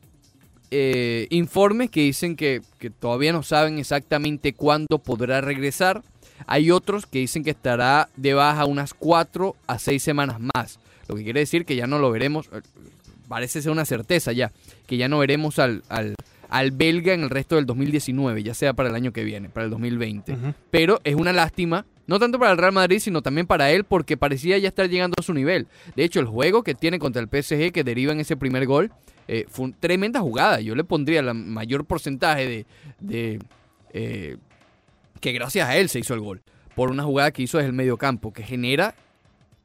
[0.70, 6.02] eh, informes que dicen que, que todavía no saben exactamente cuándo podrá regresar.
[6.46, 10.78] Hay otros que dicen que estará de baja unas 4 a 6 semanas más.
[11.08, 12.60] Lo que quiere decir que ya no lo veremos, eh,
[13.28, 14.52] parece ser una certeza ya,
[14.86, 16.14] que ya no veremos al, al,
[16.48, 19.64] al belga en el resto del 2019, ya sea para el año que viene, para
[19.64, 20.32] el 2020.
[20.32, 20.54] Ujú.
[20.70, 24.16] Pero es una lástima, no tanto para el Real Madrid, sino también para él, porque
[24.16, 25.68] parecía ya estar llegando a su nivel.
[25.94, 28.90] De hecho, el juego que tiene contra el PSG, que deriva en ese primer gol,
[29.28, 30.60] eh, fue una tremenda jugada.
[30.60, 32.66] Yo le pondría el mayor porcentaje
[32.98, 33.38] de,
[33.92, 34.38] eh,
[35.20, 36.42] que gracias a él se hizo el gol.
[36.74, 38.96] Por una jugada que hizo desde el medio campo, que genera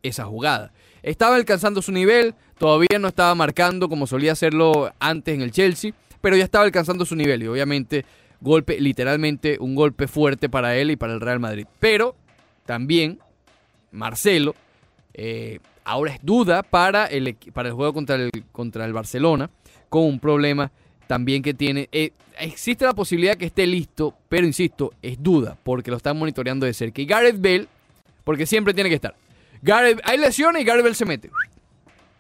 [0.04, 0.72] esa jugada.
[1.02, 5.94] Estaba alcanzando su nivel, todavía no estaba marcando como solía hacerlo antes en el Chelsea,
[6.22, 8.06] pero ya estaba alcanzando su nivel y obviamente
[8.40, 11.66] golpe, literalmente un golpe fuerte para él y para el Real Madrid.
[11.80, 12.16] Pero
[12.66, 13.20] también
[13.92, 14.56] Marcelo
[15.14, 19.50] eh, ahora es duda para el, para el juego contra el, contra el Barcelona,
[19.90, 20.72] con un problema
[21.08, 21.88] también que tiene.
[21.92, 26.66] eh, existe la posibilidad que esté listo, pero insisto, es duda, porque lo están monitoreando
[26.66, 27.02] de cerca.
[27.02, 27.68] Y Gareth Bale,
[28.24, 29.16] porque siempre tiene que estar.
[29.62, 31.30] Gareth, hay lesiones y Gareth Bale se mete.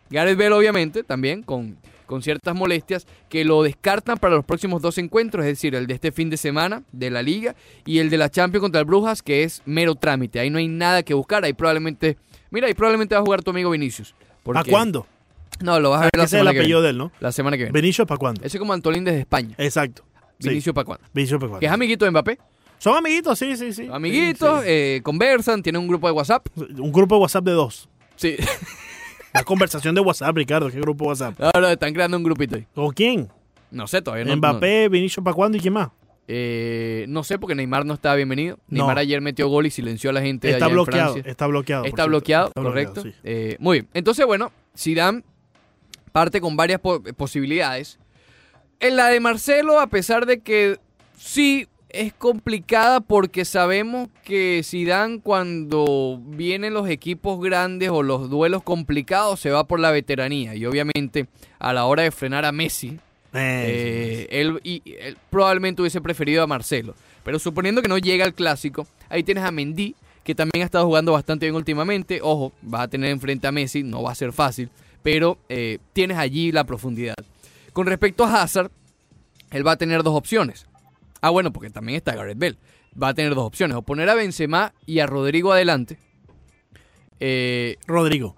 [0.09, 4.97] Gareth Bale, obviamente, también con, con ciertas molestias, que lo descartan para los próximos dos
[4.97, 8.17] encuentros, es decir, el de este fin de semana de la Liga y el de
[8.17, 10.39] la Champions contra el Brujas, que es mero trámite.
[10.39, 11.43] Ahí no hay nada que buscar.
[11.43, 12.17] Ahí probablemente,
[12.51, 14.13] mira, ahí probablemente va a jugar tu amigo Vinicius.
[14.43, 15.07] ¿Para porque- cuándo?
[15.61, 16.97] No, lo vas a ver la Ese es el semana, que apellido viene, de él,
[16.97, 17.11] ¿no?
[17.21, 17.71] la semana que viene.
[17.71, 18.41] Benicio, ¿para cuándo?
[18.43, 19.55] Ese es como Antolín desde España.
[19.57, 20.03] Exacto.
[20.39, 20.49] Sí.
[20.49, 21.05] Vinicius para cuándo.
[21.13, 21.59] Benicio, ¿para cuándo?
[21.61, 22.37] Que es amiguito de Mbappé.
[22.77, 23.87] Son amiguitos, sí, sí, sí.
[23.89, 26.45] Amiguitos, Sí, eh, conversan, tienen un grupo de WhatsApp.
[26.57, 27.87] Un grupo de WhatsApp de dos.
[28.17, 28.35] Sí,
[29.35, 30.69] La conversación de WhatsApp, Ricardo.
[30.71, 31.35] ¿Qué grupo WhatsApp?
[31.53, 32.65] ahora están creando un grupito ahí.
[32.73, 33.29] ¿Con quién?
[33.69, 34.25] No sé todavía.
[34.25, 35.87] No, Mbappé, Benicio, ¿para cuándo y quién más?
[35.89, 35.93] No,
[36.27, 38.57] eh, no sé porque Neymar no estaba bienvenido.
[38.69, 39.01] Neymar No.
[39.01, 41.31] ayer metió gol y silenció a la gente Está allá bloqueado, en Francia.
[41.31, 41.85] está bloqueado.
[41.85, 43.01] Está bloqueado, Está correcto.
[43.03, 43.13] sí.
[43.23, 43.89] Eh, muy bien.
[43.93, 45.23] Entonces, bueno, Zidane
[46.13, 47.99] parte con varias po- posibilidades.
[48.79, 50.79] En la de Marcelo, a pesar de que
[51.17, 58.63] sí es complicada porque sabemos que Zidane cuando vienen los equipos grandes o los duelos
[58.63, 61.27] complicados se va por la veteranía y obviamente
[61.57, 62.99] a la hora de frenar a Messi
[63.37, 66.95] Eh, él, y, él probablemente hubiese preferido a Marcelo.
[67.23, 70.85] Pero suponiendo que no llega al clásico, ahí tienes a Mendy, que también ha estado
[70.85, 72.19] jugando bastante bien últimamente.
[72.21, 74.69] Ojo, va a tener enfrente a Messi, no va a ser fácil,
[75.03, 77.15] pero eh, tienes allí la profundidad.
[77.73, 78.71] Con respecto a Hazard,
[79.51, 80.65] él va a tener dos opciones.
[81.25, 82.57] Ah, bueno, porque también está Gareth Bell.
[83.01, 85.97] Va a tener dos opciones, o poner a Benzema y a Rodrigo adelante.
[87.19, 88.35] Eh, Rodrigo.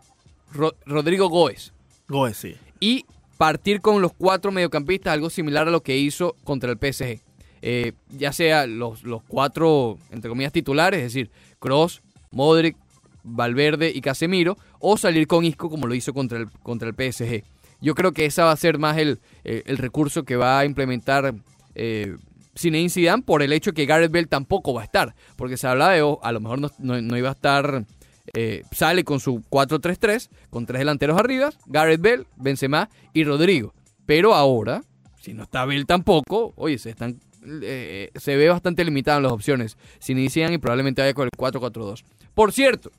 [0.53, 1.73] Ro- Rodrigo Góez
[2.07, 2.55] Goes, sí.
[2.79, 3.05] y
[3.37, 7.19] partir con los cuatro mediocampistas, algo similar a lo que hizo contra el PSG.
[7.61, 12.77] Eh, ya sea los, los cuatro, entre comillas, titulares, es decir, Cross, Modric,
[13.23, 17.43] Valverde y Casemiro, o salir con Isco como lo hizo contra el, contra el PSG.
[17.81, 20.65] Yo creo que esa va a ser más el, eh, el recurso que va a
[20.65, 21.35] implementar
[21.75, 22.15] eh,
[22.57, 25.93] Zinedine Zidane por el hecho que Gareth Bale tampoco va a estar, porque se hablaba
[25.93, 27.85] de, oh, a lo mejor no, no- iba a estar,
[28.33, 33.73] eh, sale con su 4-3-3, con tres delanteros arriba, Gareth Bale, Benzema y Rodrigo.
[34.05, 34.83] Pero ahora,
[35.21, 37.19] si no está Bale tampoco, oye, se están
[37.61, 39.77] eh, se ve bastante limitado en las opciones.
[39.99, 42.03] Si inician y probablemente vaya con el 4-4-2.
[42.33, 42.91] Por cierto,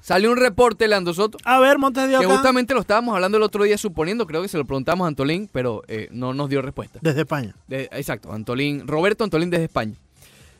[0.00, 2.34] salió un reporte, Leandro Soto, A ver, Montes de que Oca.
[2.36, 5.48] justamente lo estábamos hablando el otro día, suponiendo, creo que se lo preguntamos a Antolín,
[5.52, 6.98] pero eh, no nos dio respuesta.
[7.02, 7.54] Desde España.
[7.66, 9.94] De- exacto, Antolín, Roberto Antolín desde España.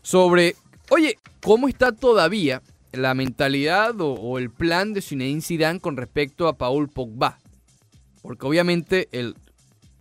[0.03, 0.55] Sobre,
[0.90, 6.48] oye, ¿cómo está todavía la mentalidad o, o el plan de Zinedine Zidane con respecto
[6.48, 7.38] a Paul Pogba?
[8.22, 9.35] Porque obviamente el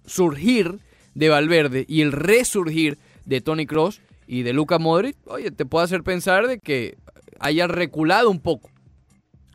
[0.06, 0.80] surgir
[1.15, 5.86] de Valverde y el resurgir de Tony Cross y de Luka Modric, oye, te puede
[5.86, 6.97] hacer pensar de que
[7.39, 8.69] haya reculado un poco,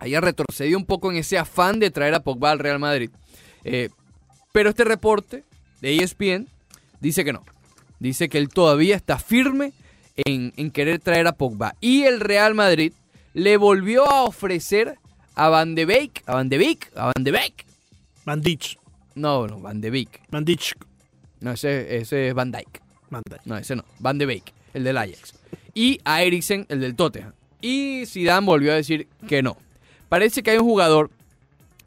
[0.03, 3.11] haya retrocedido un poco en ese afán de traer a Pogba al Real Madrid.
[3.62, 3.88] Eh,
[4.51, 5.45] pero este reporte
[5.81, 6.49] de ESPN
[7.01, 7.45] dice que no.
[8.01, 9.73] Dice que él todavía está firme
[10.17, 11.77] en, en querer traer a Pogba.
[11.81, 12.93] Y el Real Madrid
[13.33, 14.99] le volvió a ofrecer
[15.37, 17.65] a Van de Beek, a Van de Beek, a Van de Beek.
[18.25, 18.79] Van Dijk.
[19.15, 20.21] No, no, Van de Beek.
[20.31, 20.77] Van Dijk.
[21.41, 22.81] No, ese, ese es Van Dyke.
[23.09, 23.47] Van Dijk.
[23.47, 23.85] No, ese no.
[24.01, 25.35] Van de Beek, el del Ajax.
[25.75, 27.33] Y a Eriksen, el del Tottenham.
[27.61, 29.57] Y Zidane volvió a decir que no.
[30.12, 31.11] Parece que hay un jugador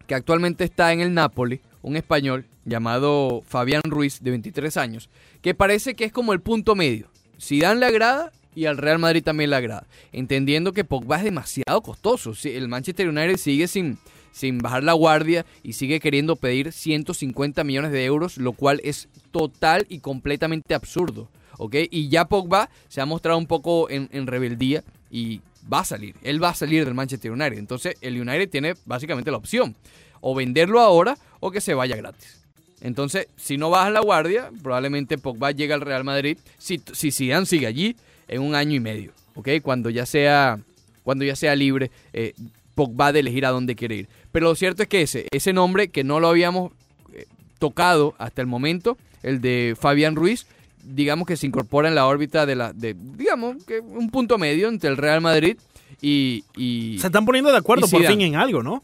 [0.07, 5.11] que actualmente está en el Napoli, un español llamado Fabián Ruiz, de 23 años,
[5.43, 7.07] que parece que es como el punto medio.
[7.39, 11.83] Zidane le agrada y al Real Madrid también le agrada, entendiendo que Pogba es demasiado
[11.83, 12.33] costoso.
[12.45, 13.99] El Manchester United sigue sin,
[14.31, 19.07] sin bajar la guardia y sigue queriendo pedir 150 millones de euros, lo cual es
[19.29, 21.29] total y completamente absurdo.
[21.71, 26.15] Y ya Pogba se ha mostrado un poco en rebeldía y va a salir.
[26.23, 27.57] Él va a salir del Manchester United.
[27.57, 29.75] Entonces el United tiene básicamente la opción.
[30.21, 32.41] O venderlo ahora o que se vaya gratis.
[32.81, 37.65] Entonces, si no baja la guardia, probablemente Pogba llegue al Real Madrid si, si sigue
[37.65, 37.95] allí
[38.27, 39.11] en un año y medio.
[39.35, 39.49] ¿ok?
[39.61, 40.59] Cuando ya sea,
[41.03, 42.33] cuando ya sea libre, eh,
[42.73, 44.09] Pogba de elegir a dónde quiere ir.
[44.31, 46.73] Pero lo cierto es que ese, ese nombre que no lo habíamos
[47.13, 47.25] eh,
[47.57, 50.45] tocado hasta el momento, el de Fabián Ruiz,
[50.85, 54.67] digamos que se incorpora en la órbita de la, de, digamos, que un punto medio
[54.69, 55.57] entre el Real Madrid
[56.01, 56.43] y...
[56.55, 58.83] y Se están poniendo de acuerdo por fin en algo, ¿no?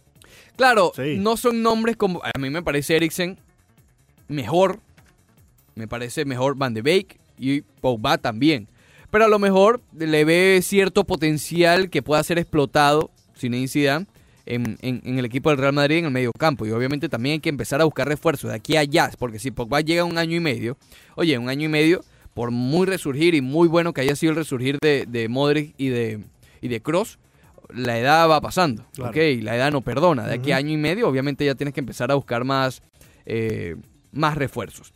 [0.55, 1.15] Claro, Sí.
[1.17, 2.21] no son nombres como.
[2.23, 3.37] A mí me parece Eriksen
[4.27, 4.79] mejor.
[5.75, 8.67] Me parece mejor Van de Beek y Pogba también.
[9.09, 14.05] Pero a lo mejor le ve cierto potencial que pueda ser explotado Zinedine Zidane
[14.45, 16.65] en, en, en el equipo del Real Madrid en el medio campo.
[16.65, 19.09] Y obviamente también hay que empezar a buscar refuerzos de aquí a allá.
[19.17, 20.77] Porque si Pogba llega un año y medio,
[21.15, 24.37] oye, un año y medio, por muy resurgir y muy bueno que haya sido el
[24.37, 26.23] resurgir de, de Modric y de,
[26.61, 27.19] y de Cross,
[27.73, 28.85] la edad va pasando.
[28.93, 29.11] Claro.
[29.11, 29.17] ¿ok?
[29.17, 30.25] Y la edad no perdona.
[30.25, 32.81] De aquí a año y medio, obviamente ya tienes que empezar a buscar más,
[33.25, 33.75] eh,
[34.11, 34.93] más refuerzos.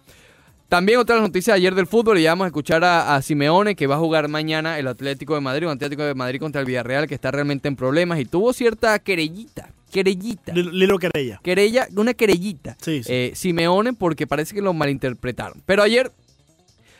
[0.70, 3.76] También otras noticias de ayer del fútbol, y ya vamos a escuchar a, a Simeone,
[3.76, 6.68] que va a jugar mañana el Atlético de Madrid, un Atlético de Madrid contra el
[6.68, 11.40] Villarreal, que está realmente en problemas y tuvo cierta querellita, querellita, Lilo Querella.
[11.44, 13.10] querella, una querellita, Sí, sí.
[13.14, 15.62] eh, Simeone, porque parece que lo malinterpretaron.
[15.68, 16.12] Pero ayer,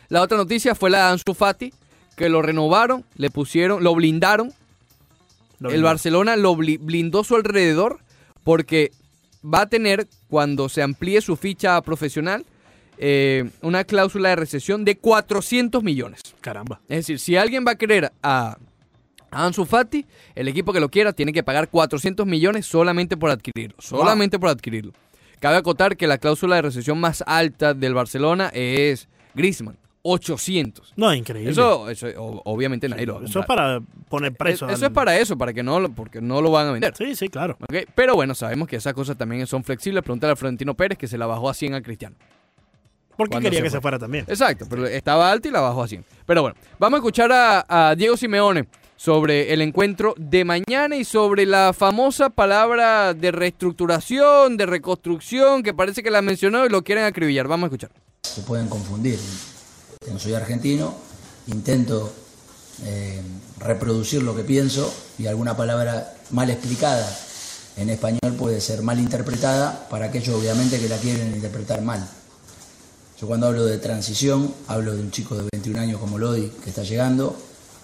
[0.08, 1.72] la otra noticia fue la de Ansu Fati,
[2.16, 4.52] que lo renovaron, le pusieron, lo blindaron,
[5.58, 5.82] Lo el.
[5.82, 7.98] Barcelona lo bli- blindó su alrededor
[8.44, 8.92] porque
[9.44, 12.46] va a tener, cuando se amplíe su ficha profesional,
[12.98, 16.20] eh, una cláusula de recesión de 400 millones.
[16.40, 16.80] Caramba.
[16.88, 18.56] Es decir, si alguien va a querer a,
[19.30, 23.30] a Ansu Fati, el equipo que lo quiera tiene que pagar 400 millones solamente por
[23.30, 23.76] adquirirlo.
[23.78, 24.92] Solamente por adquirirlo.
[25.40, 30.94] Cabe acotar que la cláusula de recesión más alta del Barcelona es Griezmann, 800.
[30.96, 31.50] No, increíble.
[31.50, 32.06] Eso, eso
[32.44, 34.66] obviamente nadie lo va a Eso es para poner preso.
[34.68, 36.94] Eso al- es para eso, para que no, lo- porque no lo van a vender.
[36.96, 37.58] Sí, sí, claro.
[37.60, 37.88] ¿ok?
[37.94, 40.02] Pero bueno, sabemos que esas cosas también son flexibles.
[40.02, 42.16] Pregúntale a Florentino Pérez que se la bajó a 100 a Cristiano.
[43.16, 43.78] Porque quería se que fue.
[43.78, 44.24] se fuera también.
[44.28, 46.04] Exacto, pero estaba alta y la bajó a 100.
[46.26, 51.04] Pero bueno, vamos a escuchar a, a Diego Simeone sobre el encuentro de mañana y
[51.04, 56.82] sobre la famosa palabra de reestructuración, de reconstrucción, que parece que la mencionó y lo
[56.82, 57.46] quieren acribillar.
[57.48, 57.90] Vamos a escuchar.
[58.22, 59.18] se pueden confundir.
[60.04, 60.94] Como soy argentino,
[61.46, 62.12] intento
[62.84, 63.20] eh,
[63.58, 67.06] reproducir lo que pienso y alguna palabra mal explicada
[67.76, 72.06] en español puede ser mal interpretada para aquellos obviamente que la quieren interpretar mal.
[73.20, 76.68] Yo cuando hablo de transición, hablo de un chico de 21 años como Lodi que
[76.68, 77.34] está llegando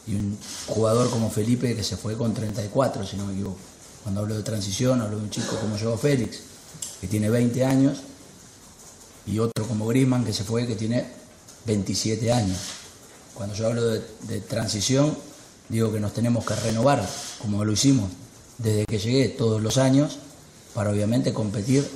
[0.06, 3.56] y un jugador como Felipe que se fue con 34, si no me equivoco.
[4.02, 6.40] Cuando hablo de transición, hablo de un chico como Joao Félix,
[7.00, 7.98] que tiene 20 años
[9.26, 11.06] y otro como Griezmann que se fue que tiene
[11.64, 12.58] 27 años.
[13.32, 15.16] Cuando yo hablo de transición,
[15.70, 17.08] digo que nos tenemos que renovar,
[17.40, 18.10] como lo hicimos
[18.58, 20.18] desde que llegué todos los años,
[20.74, 21.88] para obviamente competir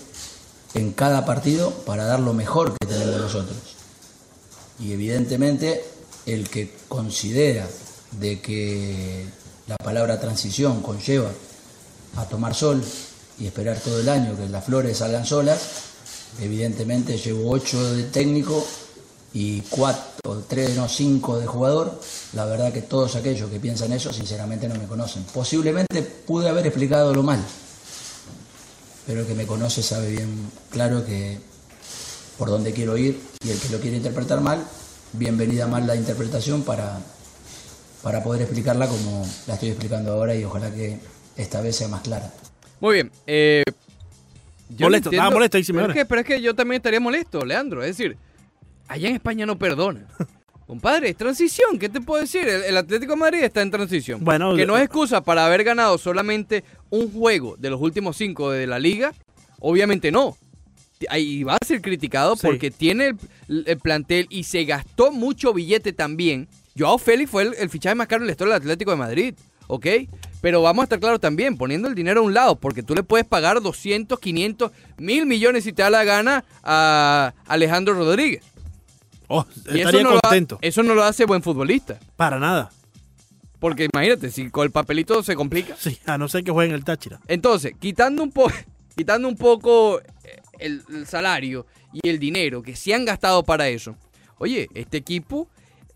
[0.76, 3.56] en cada partido para dar lo mejor que tenemos nosotros.
[4.78, 5.84] Y evidentemente
[6.26, 7.66] el que considera
[8.12, 9.24] de que
[9.66, 11.30] la palabra transición conlleva
[12.16, 12.82] a tomar sol
[13.38, 15.60] y esperar todo el año que las flores salgan solas,
[16.40, 18.66] evidentemente llevo ocho de técnico
[19.32, 22.00] y cuatro, tres, no cinco de jugador.
[22.32, 25.24] La verdad que todos aquellos que piensan eso sinceramente no me conocen.
[25.24, 27.44] Posiblemente pude haber explicado lo mal,
[29.06, 31.38] pero el que me conoce sabe bien claro que
[32.38, 34.62] por dónde quiero ir y el que lo quiere interpretar mal,
[35.12, 36.98] bienvenida mal la interpretación para,
[38.02, 40.98] para poder explicarla como la estoy explicando ahora y ojalá que
[41.36, 42.32] esta vez sea más clara.
[42.80, 43.12] Muy bien.
[43.26, 43.62] Eh,
[44.70, 47.00] yo Molesto, no estaba molesto ahí, pero es, que, pero es que yo también estaría
[47.00, 47.82] molesto, Leandro.
[47.82, 48.16] Es decir,
[48.88, 50.06] allá en España no perdona.
[50.66, 51.78] Compadre, es transición.
[51.78, 52.46] ¿Qué te puedo decir?
[52.48, 54.24] El, el Atlético de Madrid está en transición.
[54.24, 58.50] Bueno, que no es excusa para haber ganado solamente un juego de los últimos cinco
[58.50, 59.12] de la liga.
[59.60, 60.36] Obviamente no.
[61.08, 62.46] Ahí va a ser criticado Sí.
[62.46, 63.14] porque tiene
[63.48, 66.48] el, el plantel y se gastó mucho billete también.
[66.76, 69.34] Joao Félix fue el, el fichaje más caro en la historia del Atlético de Madrid,
[69.68, 69.86] ¿ok?
[70.40, 73.02] Pero vamos a estar claros también, poniendo el dinero a un lado, porque tú le
[73.02, 78.42] puedes pagar 200, 500, mil millones si te da la gana a Alejandro Rodríguez.
[79.28, 80.58] Oh, Y estaría no lo ha- contento.
[80.62, 81.98] eso no lo hace buen futbolista.
[82.16, 82.70] Para nada.
[83.58, 85.74] Porque imagínate, si con el papelito se complica.
[85.78, 87.20] Sí, a no ser que jueguen el Táchira.
[87.26, 88.46] Entonces, quitando un, po
[88.96, 93.68] quitando un poco eh, el, el salario y el dinero que se han gastado para
[93.68, 93.96] eso,
[94.38, 95.48] oye, este equipo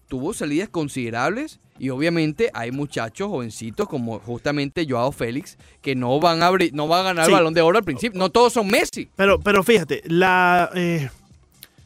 [0.08, 6.42] tuvo salidas considerables y obviamente hay muchachos jovencitos como justamente Joao Félix que no van
[6.42, 7.30] a, abrir- no van a ganar Sí.
[7.30, 8.18] el balón de oro al principio.
[8.18, 9.08] No todos son Messi.
[9.16, 11.08] Pero, pero fíjate, la, eh,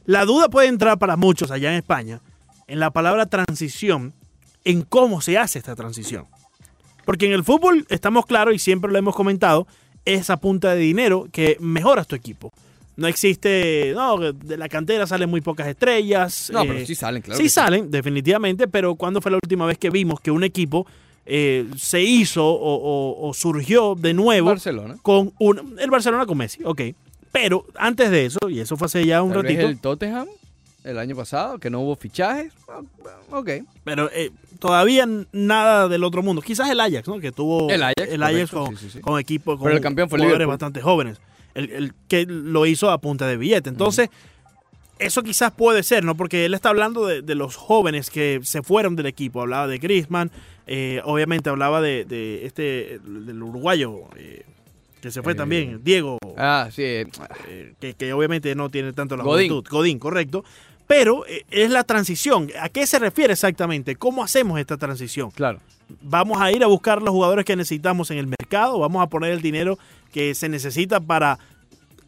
[0.07, 2.21] la duda puede entrar para muchos allá en España
[2.67, 4.15] en la palabra transición,
[4.65, 6.25] en cómo se hace esta transición.
[7.05, 9.67] Porque en el fútbol estamos claros y siempre lo hemos comentado,
[10.07, 12.51] esa punta de dinero que mejoras tu equipo.
[12.97, 16.49] No existe, no, de la cantera salen muy pocas estrellas.
[16.53, 17.39] No, eh, pero sí salen, claro.
[17.41, 20.87] sí salen, definitivamente, pero ¿cuándo fue la última vez que vimos que un equipo
[21.27, 24.97] eh, se hizo o, o- o surgió de nuevo Barcelona.
[25.03, 26.63] con un, el Barcelona con Messi?
[26.65, 26.81] Ok.
[27.35, 30.29] Pero antes de eso, y eso fue hace ya un Tal vez ratito, el Tottenham
[30.85, 32.53] el año pasado, que no hubo fichajes.
[32.69, 32.81] Ah,
[33.31, 33.51] Ok.
[33.85, 36.43] pero eh, todavía nada del otro mundo.
[36.43, 37.19] Quizás el Ajax, ¿no?
[37.21, 40.09] Que tuvo El Ajax, el Ajax correcto, con, sí, con equipo, con Pero el campeón
[40.09, 41.19] fue jugadores bastante jóvenes.
[41.55, 43.69] El, el que lo hizo a punta de billete.
[43.71, 44.11] Entonces,
[44.99, 46.17] eso quizás puede ser, ¿no?
[46.17, 49.41] Porque él está hablando de, de los jóvenes que se fueron del equipo.
[49.41, 50.31] Hablaba de Griezmann,
[50.67, 54.45] eh, obviamente hablaba de, de este, del uruguayo, eh,
[55.05, 56.83] que se fue Eh, también, Diego, Ah, sí.
[56.83, 57.07] eh,
[57.79, 59.49] que, que obviamente no tiene tanto la Godín.
[59.51, 59.71] juventud.
[59.71, 60.45] Godín, correcto.
[60.87, 62.49] Pero eh, es la transición.
[62.61, 63.97] ¿A qué se refiere exactamente?
[63.97, 65.31] ¿Cómo hacemos esta transición?
[65.31, 65.61] Claro.
[66.01, 68.79] ¿Vamos a ir a buscar los jugadores que necesitamos en el mercado?
[68.79, 69.79] ¿Vamos a poner el dinero
[70.13, 71.39] que se necesita para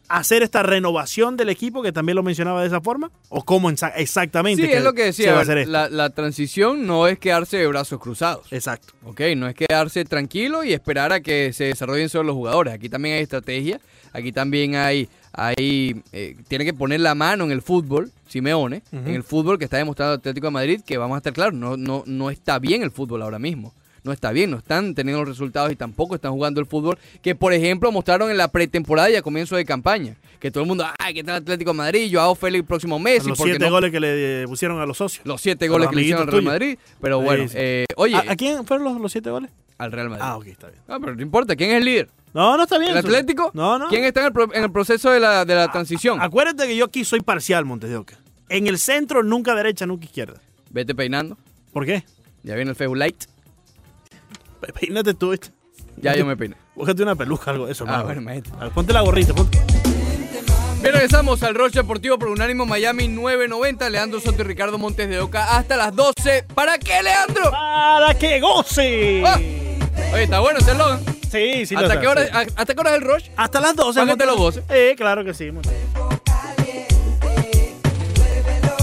[0.09, 3.11] hacer esta renovación del equipo que también lo mencionaba de esa forma?
[3.29, 5.31] ¿O cómo exa- exactamente Sí, que es lo que decía.
[5.31, 5.71] va a a hacer ver, esto?
[5.71, 8.47] la, la transición no es quedarse de brazos cruzados.
[8.51, 8.93] Exacto.
[9.05, 12.73] Ok, no es quedarse tranquilo y esperar a que se desarrollen solo los jugadores.
[12.73, 13.79] Aquí también hay estrategia,
[14.13, 19.07] aquí también hay, hay eh, tiene que poner la mano en el fútbol, Simeone, en
[19.15, 22.03] el fútbol que está demostrando Atlético de Madrid, que vamos a estar claros, no, no,
[22.05, 23.73] no está bien el fútbol ahora mismo.
[24.07, 27.35] No está bien, no están teniendo los resultados y tampoco están jugando el fútbol que,
[27.35, 30.15] por ejemplo, mostraron en la pretemporada y a comienzo de campaña.
[30.39, 32.09] Que todo el mundo, ay, ¿qué tal Atlético de Madrid?
[32.09, 33.25] Yo hago Félix próximo mes.
[33.25, 35.25] los siete goles que le eh, pusieron a los socios.
[35.25, 36.77] Los siete goles que le hicieron al Real Madrid.
[37.01, 37.55] Pero bueno, Sí, sí.
[37.59, 39.51] eh, oye, ¿A, a quién fueron los, los siete goles?
[39.77, 40.23] al Real Madrid.
[40.25, 40.79] Ah, ok, está bien.
[40.87, 42.09] Ah, pero no importa, ¿quién es el líder?
[42.33, 42.91] No, no está bien.
[42.93, 42.97] ¿El.
[42.97, 43.51] Atlético?
[43.53, 43.89] No, no.
[43.89, 46.21] ¿Quién está en el, pro- en el proceso de la, de la transición?
[46.21, 48.17] Acuérdate que yo aquí soy parcial, Montes de Oca.
[48.49, 50.39] En el centro, nunca derecha, nunca izquierda.
[50.69, 51.37] Vete peinando.
[51.73, 52.03] ¿Por qué?
[52.43, 53.25] Ya viene el Facebook Light.
[54.59, 55.49] Pe- Peínate tú, ¿viste?
[55.97, 56.55] Ya yo me peiné.
[56.75, 57.85] Búscate una peluca, algo de eso.
[57.87, 58.51] Ah, bueno, imagínate.
[58.59, 59.33] A ver, Ponte la gorrita.
[59.33, 59.59] ponte-
[60.81, 63.89] Bien, regresamos al Roche Deportivo por Unánimo Miami 990.
[63.89, 66.43] Leandro Soto y Ricardo Montes de Oca hasta las 12.
[66.53, 67.49] ¿Para qué, Leandro?
[67.49, 69.23] ¡Para que goce!
[69.25, 69.39] Ah.
[70.13, 70.99] Oye, está bueno ese eslogan.
[71.31, 71.73] Sí, sí.
[71.73, 72.29] lo ¿Hasta qué hora, sí.
[72.31, 73.29] a- ¿Hasta qué hora es el Rush?
[73.35, 73.99] Hasta las 12.
[73.99, 74.63] ¿Para que te lo goces?
[74.69, 75.51] Eh, claro que sí.
[75.51, 75.73] Montes.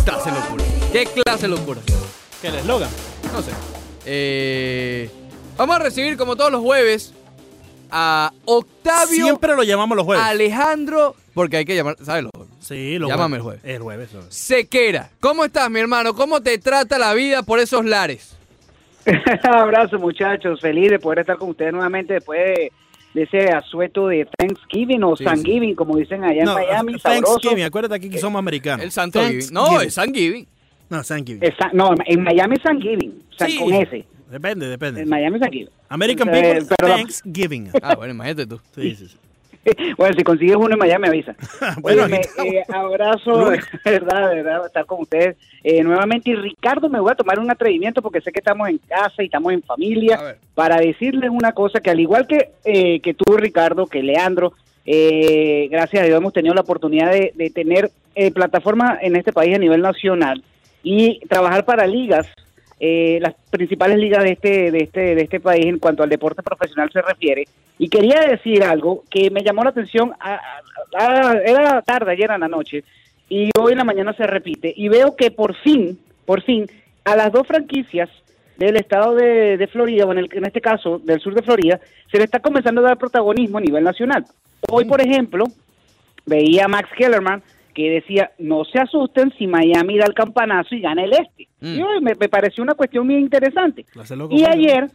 [0.05, 0.65] Clase locura.
[0.93, 1.81] ¿Qué clase locura?
[2.43, 2.91] ¿Qué el eslogan?
[3.33, 3.51] No sé.
[4.05, 5.11] Eh,
[5.57, 7.13] vamos a recibir, como todos los jueves,
[7.91, 10.25] a Octavio Siempre lo llamamos los jueves.
[10.25, 11.15] Alejandro.
[11.33, 12.25] Porque hay que llamar, ¿sabes?
[12.25, 13.61] Los Sí, los Llámame jueves.
[13.65, 14.09] El jueves.
[14.13, 14.35] el jueves.
[14.35, 15.11] Sequera.
[15.21, 16.15] ¿Cómo estás, mi hermano?
[16.15, 18.37] ¿Cómo te trata la vida por esos lares?
[19.43, 22.73] Abrazo muchachos, feliz de poder estar con ustedes nuevamente después de,
[23.13, 27.35] de ese asueto de Thanksgiving o Sí, Thanksgiving, como dicen allá en No, Miami, sabroso.
[27.35, 27.65] Thanksgiving.
[27.65, 28.83] Acuérdate que aquí somos americanos.
[28.83, 29.53] El Santo Giving.
[29.53, 30.47] No, es San Giving.
[30.89, 31.53] No, Thanksgiving.
[31.75, 33.59] No, en Miami es Thanksgiving, San- Sí.
[33.59, 34.05] con S.
[34.35, 35.03] Depende, depende.
[35.03, 35.71] En Miami es Thanksgiving.
[35.89, 37.71] American Eh, people, pero- Thanksgiving.
[37.83, 38.61] Ah, bueno, imagínate tú.
[38.75, 39.17] Sí, sí, sí.
[39.97, 41.37] bueno, si consigues uno en Miami, me avisa.
[41.81, 42.53] Bueno, aquí estamos.
[42.53, 43.51] eh, abrazo,
[43.85, 46.31] de verdad, de verdad, estar con ustedes eh, nuevamente.
[46.31, 49.27] Y Ricardo, me voy a tomar un atrevimiento porque sé que estamos en casa y
[49.27, 53.87] estamos en familia para decirles una cosa que al igual que, eh, que tú, Ricardo,
[53.87, 54.53] que Leandro,
[54.85, 59.33] eh, gracias a Dios hemos tenido la oportunidad de, de tener eh, plataformas en este
[59.33, 60.43] país a nivel nacional
[60.83, 62.27] y trabajar para ligas,
[62.87, 66.43] eh, las principales ligas de este, de este, de este país en cuanto al deporte
[66.43, 67.45] profesional se refiere.
[67.79, 70.39] Y quería decir algo que me llamó la atención, a-
[70.99, 72.85] a- a- era tarde ayer en la noche
[73.29, 76.67] y hoy en la mañana se repite y veo que por fin, por fin,
[77.05, 78.11] a las dos franquicias
[78.59, 81.81] del estado de, de Florida, o en, el, en este caso del sur de Florida,
[82.13, 84.25] se le está comenzando a dar protagonismo a nivel nacional.
[84.71, 85.45] Hoy, por ejemplo,
[86.27, 87.43] veía a Max Kellerman
[87.75, 91.49] que decía, no se asusten si Miami da el campanazo y gana el este.
[91.61, 91.75] Mm.
[91.79, 93.85] Y hoy me, me pareció una cuestión muy interesante.
[93.95, 94.89] Lo loco, Y ayer,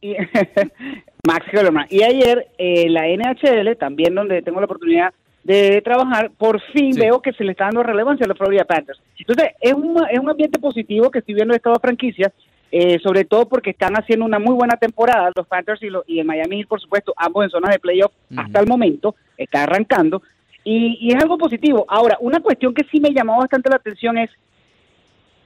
[0.00, 0.14] y-
[1.26, 5.12] Max Kellerman, y ayer eh, la NHL, también donde tengo la oportunidad
[5.44, 7.00] de trabajar, por fin Sí.
[7.00, 9.00] veo que se le está dando relevancia a los Florida Panthers.
[9.18, 12.32] Entonces, es un, es un ambiente positivo que estoy viendo de estas dos franquicias,
[12.70, 16.20] eh, sobre todo porque están haciendo una muy buena temporada, los Panthers y, los, y
[16.20, 20.22] el Miami por supuesto, ambos en zonas de playoff hasta el momento, está arrancando,
[20.64, 21.84] y, y es algo positivo.
[21.88, 24.30] Ahora, una cuestión que sí me llamó bastante la atención es,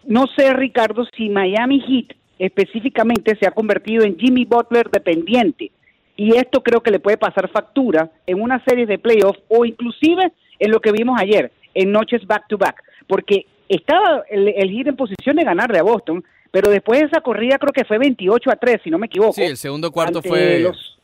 [0.04, 5.70] no sé, Ricardo, si Miami Heat específicamente se ha convertido en Jimmy Butler dependiente.
[6.16, 10.32] Y esto creo que le puede pasar factura en una serie de playoffs o inclusive
[10.58, 12.82] en lo que vimos ayer, en noches back-to-back.
[13.06, 17.20] Porque estaba el, el Heat en posición de ganarle a Boston, pero después de esa
[17.20, 19.32] corrida creo que fue 28 a 3, si no me equivoco.
[19.34, 20.98] Sí, el segundo cuarto fue, los-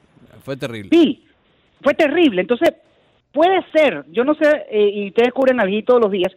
[0.45, 0.89] fue terrible.
[0.93, 1.25] Sí,
[1.83, 2.41] fue terrible.
[2.41, 2.73] Entonces,
[3.33, 6.33] puede ser, yo no sé, eh, y ustedes cubren al todos los días,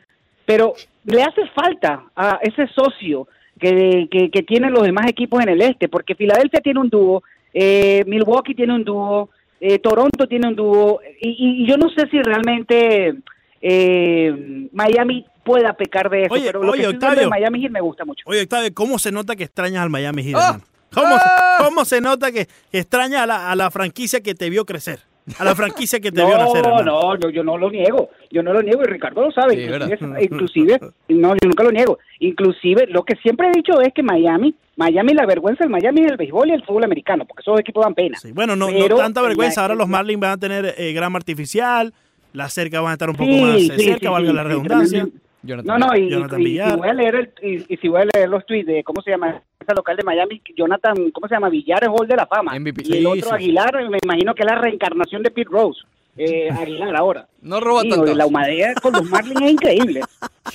[0.46, 0.74] pero
[1.06, 3.28] le hace falta a ese socio
[3.60, 7.24] que, que, que tienen los demás equipos en el este, porque Filadelfia tiene un dúo,
[7.54, 9.30] eh, Milwaukee tiene un dúo,
[9.60, 13.16] eh, Toronto tiene un dúo, y, y- yo no sé si realmente
[13.62, 16.34] eh, Miami pueda pecar de eso.
[16.34, 17.22] Oye, pero lo oye, que Octavio.
[17.22, 18.24] de Miami Heat me gusta mucho.
[18.28, 20.64] Oye, Octavio, ¿cómo se nota que extrañas al Miami Heat, hermano?
[20.94, 21.58] ¿Cómo, se- ¡Ah!
[21.64, 25.00] cómo se nota que, que extrañas a la, a la franquicia que te vio crecer?
[25.40, 27.02] A la franquicia que te vio nacer, No, hermano.
[27.02, 29.62] no, yo, yo no lo niego, yo no lo niego y Ricardo lo sabe, Sí,
[29.64, 34.04] inclusive, inclusive, no, yo nunca lo niego, inclusive lo que siempre he dicho es que
[34.04, 37.60] Miami, Miami la vergüenza del Miami es el béisbol y el fútbol americano, porque esos
[37.60, 38.18] equipos dan pena.
[38.20, 39.62] Sí, bueno, no, no tanta en vergüenza.
[39.62, 41.94] Ahora los Marlins van a tener eh, grama artificial,
[42.34, 44.36] las cercas van a estar un poco Sí, más eh, sí, cerca, sí, valga sí,
[44.36, 45.08] la sí, redundancia.
[45.46, 46.72] Jonathan No, no, y, Jonathan y- y Villar.
[46.72, 49.02] si voy a leer el, y, y si voy a leer los tweets de cómo
[49.02, 51.50] se llama esa local de Miami, Jonathan, ¿cómo se llama?
[51.50, 52.58] Villar es Hall de la Fama.
[52.60, 52.84] MVP.
[52.86, 53.34] Y el otro sí, sí.
[53.36, 55.80] Aguilar, me imagino que es la reencarnación de Pete Rose.
[56.18, 57.28] Eh, Aguilar ahora.
[57.42, 58.14] No roba Sí, tanto.
[58.16, 60.02] La humadera con los Marlins es increíble.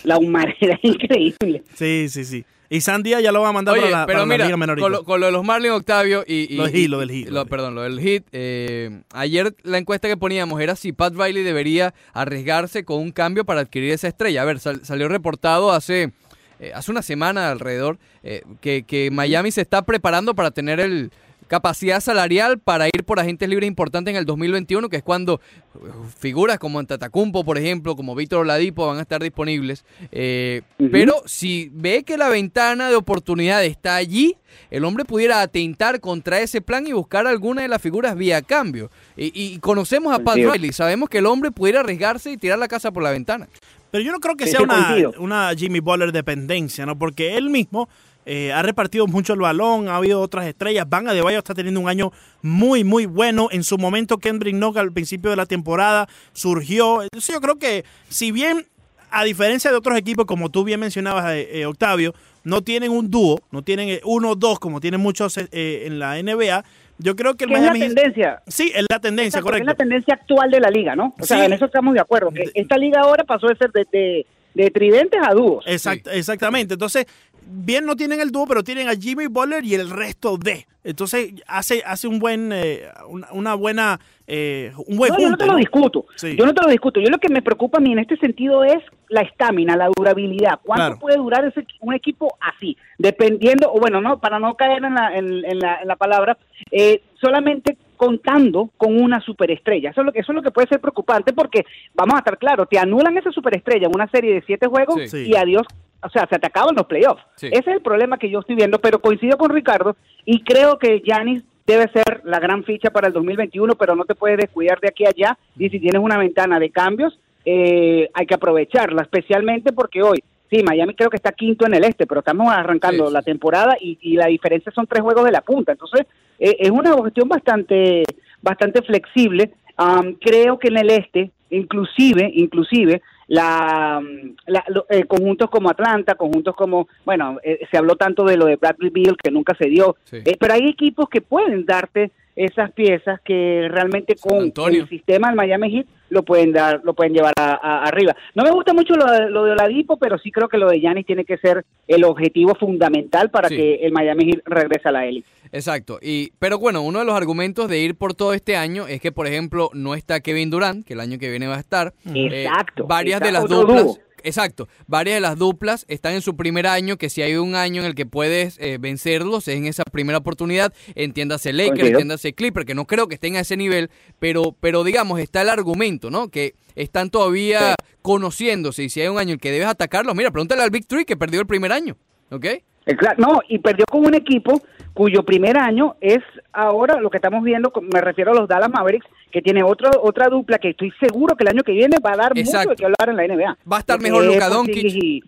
[0.05, 1.63] La humadera es increíble.
[1.75, 2.45] Sí, sí, sí.
[2.73, 4.57] Y Sandia ya lo va a mandar Oye, para la, pero para la mira, Liga
[4.57, 4.79] Menor.
[4.79, 6.55] con lo, con lo de los Marlins, Octavio y...
[6.55, 6.99] y- Lo del lo
[7.33, 8.23] lo- del perdón, lo del Heat.
[8.31, 13.45] eh, ayer la encuesta que poníamos era si Pat Riley debería arriesgarse con un cambio
[13.45, 14.43] para adquirir esa estrella.
[14.43, 16.13] A ver, sal- salió reportado hace,
[16.61, 21.11] eh, hace una semana alrededor eh, que, que Miami se está preparando para tener el
[21.51, 25.41] capacidad salarial para ir por agentes libres importantes en el 2021, que es cuando
[25.75, 25.79] eh,
[26.17, 29.85] figuras como Antatacumpo, por ejemplo, como Víctor Oladipo van a estar disponibles.
[30.13, 30.63] Eh.
[30.93, 34.37] Pero si ve que la ventana de oportunidad está allí,
[34.71, 38.89] el hombre pudiera atentar contra ese plan y buscar alguna de las figuras vía cambio.
[39.17, 40.37] Y, y conocemos a Pat.
[40.37, 43.49] Riley, sabemos que el hombre pudiera arriesgarse y tirar la casa por la ventana.
[43.91, 46.97] Pero yo no creo que sea una, una Jimmy Butler dependencia, ¿no?
[46.97, 47.89] Porque él mismo
[48.33, 50.87] eh, ha repartido mucho el balón, ha habido otras estrellas.
[50.89, 52.13] Van Adebayo está teniendo un año
[52.43, 53.49] muy, muy bueno.
[53.51, 57.03] En su momento, Kendrick Knock al principio de la temporada surgió.
[57.03, 58.67] Entonces yo creo que si bien,
[59.11, 62.15] a diferencia de otros equipos, como tú bien mencionabas, eh, eh, Octavio,
[62.45, 65.83] no tienen un dúo, no tienen eh, uno o dos como tienen muchos eh, eh,
[65.87, 66.65] en la NBA,
[66.99, 68.43] yo creo que el Que es la Miami tendencia.
[68.47, 69.67] Sí, es la tendencia, Exacto, que Es correcto.
[69.67, 71.15] la tendencia actual de la liga, ¿no?
[71.19, 72.31] O sea, en eso estamos de acuerdo.
[72.31, 75.65] Que esta liga ahora pasó de ser de, de, de tridentes a dúos.
[75.67, 76.75] Exact- Exactamente.
[76.75, 77.07] Entonces,
[77.47, 80.67] bien no tienen el dúo, pero tienen a Jimmy Butler y el resto de.
[80.83, 85.37] Entonces, hace, hace un buen, eh, una, una buena, eh, un buen No, yo no
[85.37, 85.59] te lo ¿no?
[85.59, 86.07] discuto.
[86.17, 86.37] Sí.
[86.37, 87.01] Yo no te lo discuto.
[87.01, 90.59] Yo lo que me preocupa a mí en este sentido es la estamina, la durabilidad.
[90.63, 90.99] ¿Cuánto Claro.
[90.99, 92.79] puede durar ese, un equipo así?
[92.97, 96.39] Dependiendo, o bueno, no para no caer en la, en, en la, en la palabra,
[96.71, 99.91] eh, solamente contando con una superestrella.
[99.91, 102.39] Eso es, lo que, eso es lo que puede ser preocupante porque, vamos a estar
[102.39, 105.29] claros, te anulan esa superestrella en una serie de siete juegos Sí.
[105.29, 105.67] Y adiós.
[106.03, 107.23] O sea, se te acaban los playoffs.
[107.35, 107.49] Sí.
[107.49, 111.01] Ese es el problema que yo estoy viendo, pero coincido con Ricardo y creo que
[111.01, 114.89] Giannis debe ser la gran ficha para el 2021, pero no te puedes descuidar de
[114.89, 115.39] aquí a allá.
[115.59, 120.63] Y si tienes una ventana de cambios, eh, hay que aprovecharla, especialmente porque hoy, sí,
[120.63, 123.15] Miami creo que está quinto en el este, pero estamos arrancando Sí, sí.
[123.15, 125.73] la temporada y, y la diferencia son tres juegos de la punta.
[125.73, 126.07] Entonces,
[126.39, 128.03] eh, es una cuestión bastante,
[128.43, 129.53] bastante flexible.
[129.77, 134.03] Am, creo que en el este, inclusive, inclusive, la,
[134.47, 138.47] la- lo- eh, conjuntos como Atlanta, conjuntos como, bueno, eh, se habló tanto de lo
[138.47, 140.17] de Bradley Beal que nunca se dio, Sí.
[140.25, 145.37] eh, pero hay equipos que pueden darte esas piezas que realmente con el sistema del
[145.37, 148.17] Miami Heat lo pueden dar, lo pueden llevar a- a- arriba.
[148.35, 150.81] No me gusta mucho lo de, lo de Oladipo, pero sí creo que lo de
[150.81, 153.57] Giannis tiene que ser el objetivo fundamental para Sí.
[153.57, 155.29] que el Miami Heat regrese a la élite.
[155.53, 155.99] Exacto.
[156.03, 159.13] Y, pero bueno, uno de los argumentos de ir por todo este año es que,
[159.13, 161.93] por ejemplo, no está Kevin Durant, que el año que viene va a estar.
[162.13, 163.85] Eh, Exacto, varias de las duplas.
[163.85, 163.99] dúo.
[164.25, 164.69] Exacto.
[164.87, 167.87] Varias de las duplas están en su primer año, que si hay un año en
[167.89, 170.73] el que puedes eh, vencerlos, es en esa primera oportunidad.
[170.95, 171.99] Entiéndase Lakers, Coincido.
[171.99, 175.49] entiéndase Clipper, que no creo que estén a ese nivel, pero, pero digamos, está el
[175.49, 176.29] argumento, ¿no?
[176.29, 180.31] Que están todavía conociéndose y si hay un año en el que debes atacarlos, mira,
[180.31, 181.97] pregúntale al Big Three que perdió el primer año,
[182.31, 182.45] ¿ok?
[182.45, 184.63] Eh, No, y perdió con un equipo
[184.95, 186.19] cuyo primer año es
[186.53, 190.29] ahora lo que estamos viendo, me refiero a los Dallas Mavericks, que tiene otra otra
[190.29, 192.59] dupla que estoy seguro que el año que viene va a dar Exacto.
[192.59, 193.57] mucho de qué hablar en la NBA.
[193.71, 194.85] Va a estar Porque mejor Luka Doncic.
[194.85, 195.23] Y-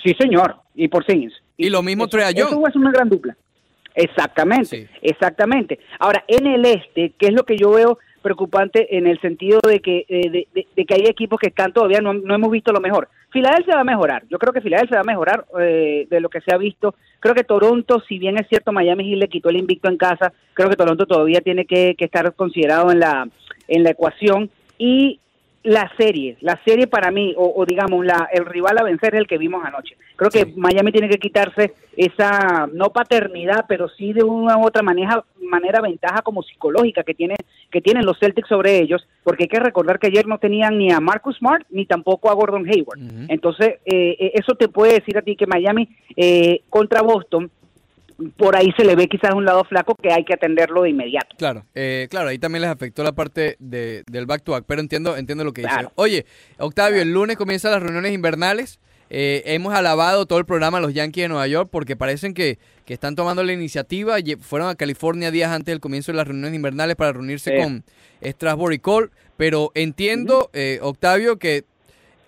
[0.00, 1.04] Sí, señor, y por
[1.56, 2.50] Y lo mismo Trae Young.
[2.52, 3.36] Eso es una gran dupla.
[3.96, 4.86] Exactamente, Sí.
[5.02, 5.80] exactamente.
[5.98, 9.80] Ahora, en el este, ¿qué es lo que yo veo preocupante en el sentido de
[9.80, 12.72] que eh, de, de- de que hay equipos que están todavía no, no hemos visto
[12.72, 13.08] lo mejor.
[13.30, 14.22] Filadelfia va a mejorar.
[14.30, 16.94] Yo creo que Filadelfia va a mejorar eh, de lo que se ha visto.
[17.20, 20.32] Creo que Toronto, si bien es cierto, Miami Heat le quitó el invicto en casa,
[20.54, 23.28] creo que Toronto todavía tiene que, que estar considerado en la
[23.68, 24.48] en la ecuación
[24.78, 25.20] y
[25.64, 29.20] la serie, la serie para mí, o, o digamos, la, el rival a vencer es
[29.20, 29.96] el que vimos anoche.
[30.16, 30.54] Creo que Sí.
[30.56, 35.80] Miami tiene que quitarse esa, no paternidad, pero sí de una u otra manera, manera
[35.82, 37.34] ventaja como psicológica que, tiene,
[37.70, 40.90] que tienen los Celtics sobre ellos, porque hay que recordar que ayer no tenían ni
[40.90, 43.00] a Marcus Smart ni tampoco a Gordon Hayward.
[43.28, 47.50] Entonces, eh, eh, eso te puede decir a ti que Miami eh, contra Boston
[48.36, 51.36] por ahí se le ve quizás un lado flaco que hay que atenderlo de inmediato.
[51.36, 54.80] Claro, eh, claro, ahí también les afectó la parte de, del back to back, pero
[54.80, 55.72] entiendo, entiendo lo que dice.
[55.72, 55.92] Claro.
[55.94, 56.26] Oye,
[56.58, 58.80] Octavio, el lunes comienzan las reuniones invernales.
[59.10, 62.58] Eh, hemos alabado todo el programa a los Yankees de Nueva York porque parecen que,
[62.84, 64.16] que están tomando la iniciativa.
[64.40, 67.62] Fueron a California días antes del comienzo de las reuniones invernales para reunirse Sí.
[67.62, 67.84] con
[68.22, 69.08] Strasbourg y Cole.
[69.36, 71.64] Pero entiendo, eh, Octavio, que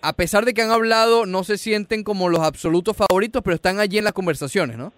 [0.01, 3.79] a pesar de que han hablado, no se sienten como los absolutos favoritos, pero están
[3.79, 4.91] allí en las conversaciones, ¿no?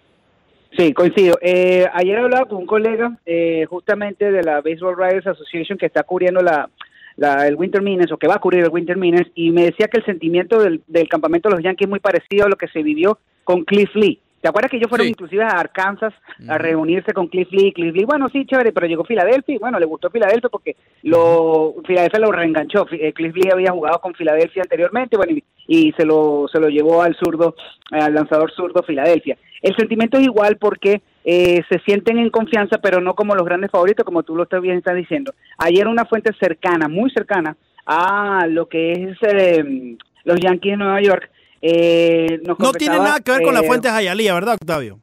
[0.78, 1.38] Sí, coincido.
[1.42, 6.04] Eh, ayer hablaba con un colega eh, justamente de la Baseball Writers Association que está
[6.04, 6.70] cubriendo la,
[7.18, 9.88] la- el Winter Meetings o que va a cubrir el Winter Meetings y me decía
[9.88, 12.68] que el sentimiento del, del campamento de los Yankees es muy parecido a lo que
[12.68, 14.20] se vivió con Cliff Lee.
[14.42, 15.12] ¿Te acuerdas que ellos fueron Sí.
[15.12, 16.14] inclusive a Arkansas
[16.50, 17.72] a reunirse con Cliff Lee?
[17.72, 21.76] Cliff Lee, bueno, sí, chévere, pero llegó Filadelfia y bueno, le gustó Filadelfia porque lo
[21.86, 22.86] Filadelfia lo reenganchó.
[22.92, 26.70] Eh, Cliff Lee había jugado con Filadelfia anteriormente, bueno, y, y se lo se lo
[26.70, 27.56] llevó al zurdo,
[27.92, 29.38] al lanzador zurdo Filadelfia.
[29.62, 33.72] El sentimiento es igual porque eh, se sienten en confianza, pero no como los grandes
[33.72, 35.34] favoritos, como tú lo estás bien estás diciendo.
[35.58, 37.56] Ayer una fuente cercana, muy cercana
[37.86, 39.96] a lo que es eh,
[40.26, 41.30] los Yankees de Nueva York.
[41.62, 45.00] eh, nos No tiene nada que ver con la eh, fuente Jayalía, ¿verdad, Octavio?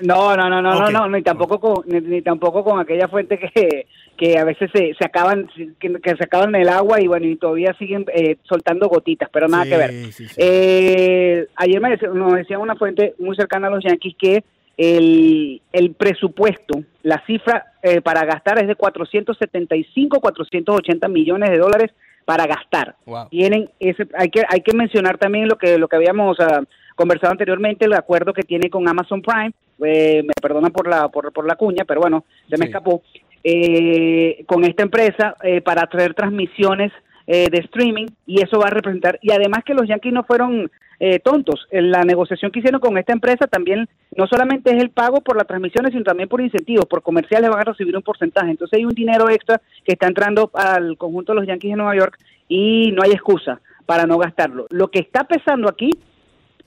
[0.00, 3.38] no, no, no, no, no, no, ni tampoco con, ni, ni tampoco con aquella fuente
[3.38, 5.48] que, que a veces se, se acaban,
[5.80, 9.28] que, que se acaban en el agua y bueno, y todavía siguen eh, soltando gotitas,
[9.32, 9.90] pero nada Sí, que ver.
[10.12, 10.34] sí, sí.
[10.36, 14.44] Eh, ayer me decía- nos decía una fuente muy cercana a los Yankees que
[14.76, 21.90] el, el presupuesto, la cifra eh, para gastar es de 475, 480 millones de dólares
[22.24, 22.96] para gastar.
[23.06, 23.28] Wow.
[23.28, 26.62] Tienen ese, hay que hay que mencionar también lo que lo que habíamos ah,
[26.96, 29.52] conversado anteriormente, el acuerdo que tiene con Amazon Prime.
[29.84, 32.70] eh, me perdonan por la por, por la cuña, pero bueno, se me Sí.
[32.70, 33.02] escapó.
[33.46, 36.90] Eh, con esta empresa eh, para traer transmisiones
[37.26, 40.70] eh, de streaming y eso va a representar y además que los Yankees no fueron
[40.98, 43.86] eh, tontos en la negociación que hicieron con esta empresa también
[44.16, 47.60] no solamente es el pago por las transmisiones sino también por incentivos por comerciales van
[47.60, 48.50] a recibir un porcentaje.
[48.50, 51.96] Entonces hay un dinero extra que está entrando al conjunto de los Yankees de Nueva
[51.96, 52.18] York
[52.48, 54.66] y no hay excusa para no gastarlo.
[54.70, 55.90] Lo que está pesando aquí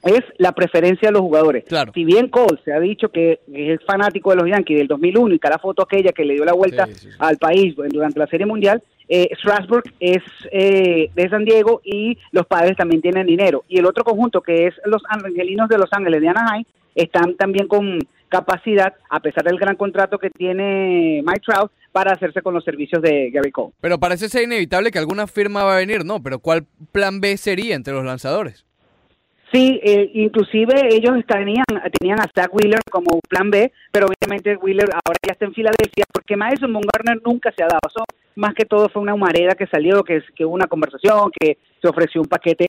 [0.07, 1.65] es la preferencia de los jugadores.
[1.65, 1.91] Claro.
[1.93, 5.35] Si bien Cole se ha dicho que es fanático de los Yankees del 2001 y
[5.35, 7.17] está la foto aquella que le dio la vuelta Sí, sí, sí.
[7.19, 12.45] al país durante la Serie Mundial, eh, Strasburg es eh, de San Diego y los
[12.45, 13.63] padres también tienen dinero.
[13.67, 17.67] Y el otro conjunto que es los Angelinos de Los Ángeles de Anaheim están también
[17.67, 17.99] con
[18.29, 23.01] capacidad, a pesar del gran contrato que tiene Mike Trout, para hacerse con los servicios
[23.01, 23.73] de Gary Cole.
[23.81, 26.21] Pero parece ser inevitable que alguna firma va a venir, ¿no?
[26.21, 28.66] Pero ¿cuál plan B sería entre los lanzadores?
[29.51, 31.63] Sí, eh, inclusive ellos tenían,
[31.99, 36.03] tenían a Zach Wheeler como plan B, pero obviamente Wheeler ahora ya está en Filadelfia,
[36.11, 37.79] porque Madison Bumgarner nunca se ha dado.
[37.87, 38.03] Eso
[38.35, 41.87] más que todo fue una humareda que salió, que, que hubo una conversación, que se
[41.87, 42.67] ofreció un paquete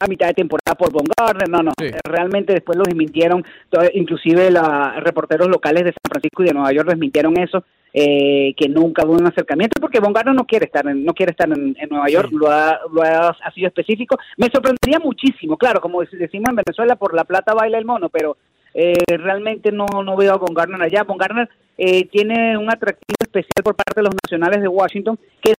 [0.00, 1.48] a mitad de temporada por Bumgarner.
[1.48, 1.90] No, no, Sí.
[2.04, 3.44] realmente después lo desmintieron,
[3.92, 7.64] inclusive los reporteros locales de San Francisco y de Nueva York desmintieron eso.
[7.94, 11.48] Eh, que nunca hubo un acercamiento porque Bumgarner no quiere estar en, no quiere estar
[11.48, 12.36] en, en Nueva York Sí.
[12.36, 16.56] lo ha, lo ha, ha sido específico me sorprendería muchísimo claro como dec- decimos en
[16.56, 18.36] Venezuela por la plata baila el mono pero
[18.74, 21.04] eh, realmente no, no veo a Von Garner allá.
[21.04, 25.54] Von Garner eh, tiene un atractivo especial por parte de los nacionales de Washington que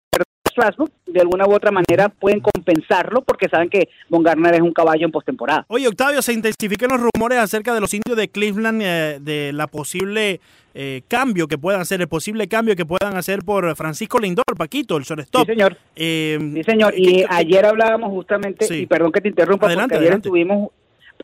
[0.55, 4.72] Strasbourg de alguna u otra manera pueden compensarlo porque saben que Von Garner es un
[4.72, 5.64] caballo en postemporada.
[5.68, 9.66] Oye, Octavio, se intensifican los rumores acerca de los indios de Cleveland, eh, de la
[9.66, 10.40] posible
[10.76, 14.96] eh, cambio que puedan hacer, el posible cambio que puedan hacer por Francisco Lindor, Paquito,
[14.96, 15.42] el shortstop.
[15.46, 15.76] Sí, señor.
[15.94, 16.94] Eh, Sí, señor.
[16.94, 18.74] ¿qué- Y ayer hablábamos justamente, Sí.
[18.82, 20.28] y perdón que te interrumpa, Adelante, porque ayer adelante.
[20.28, 20.70] estuvimos,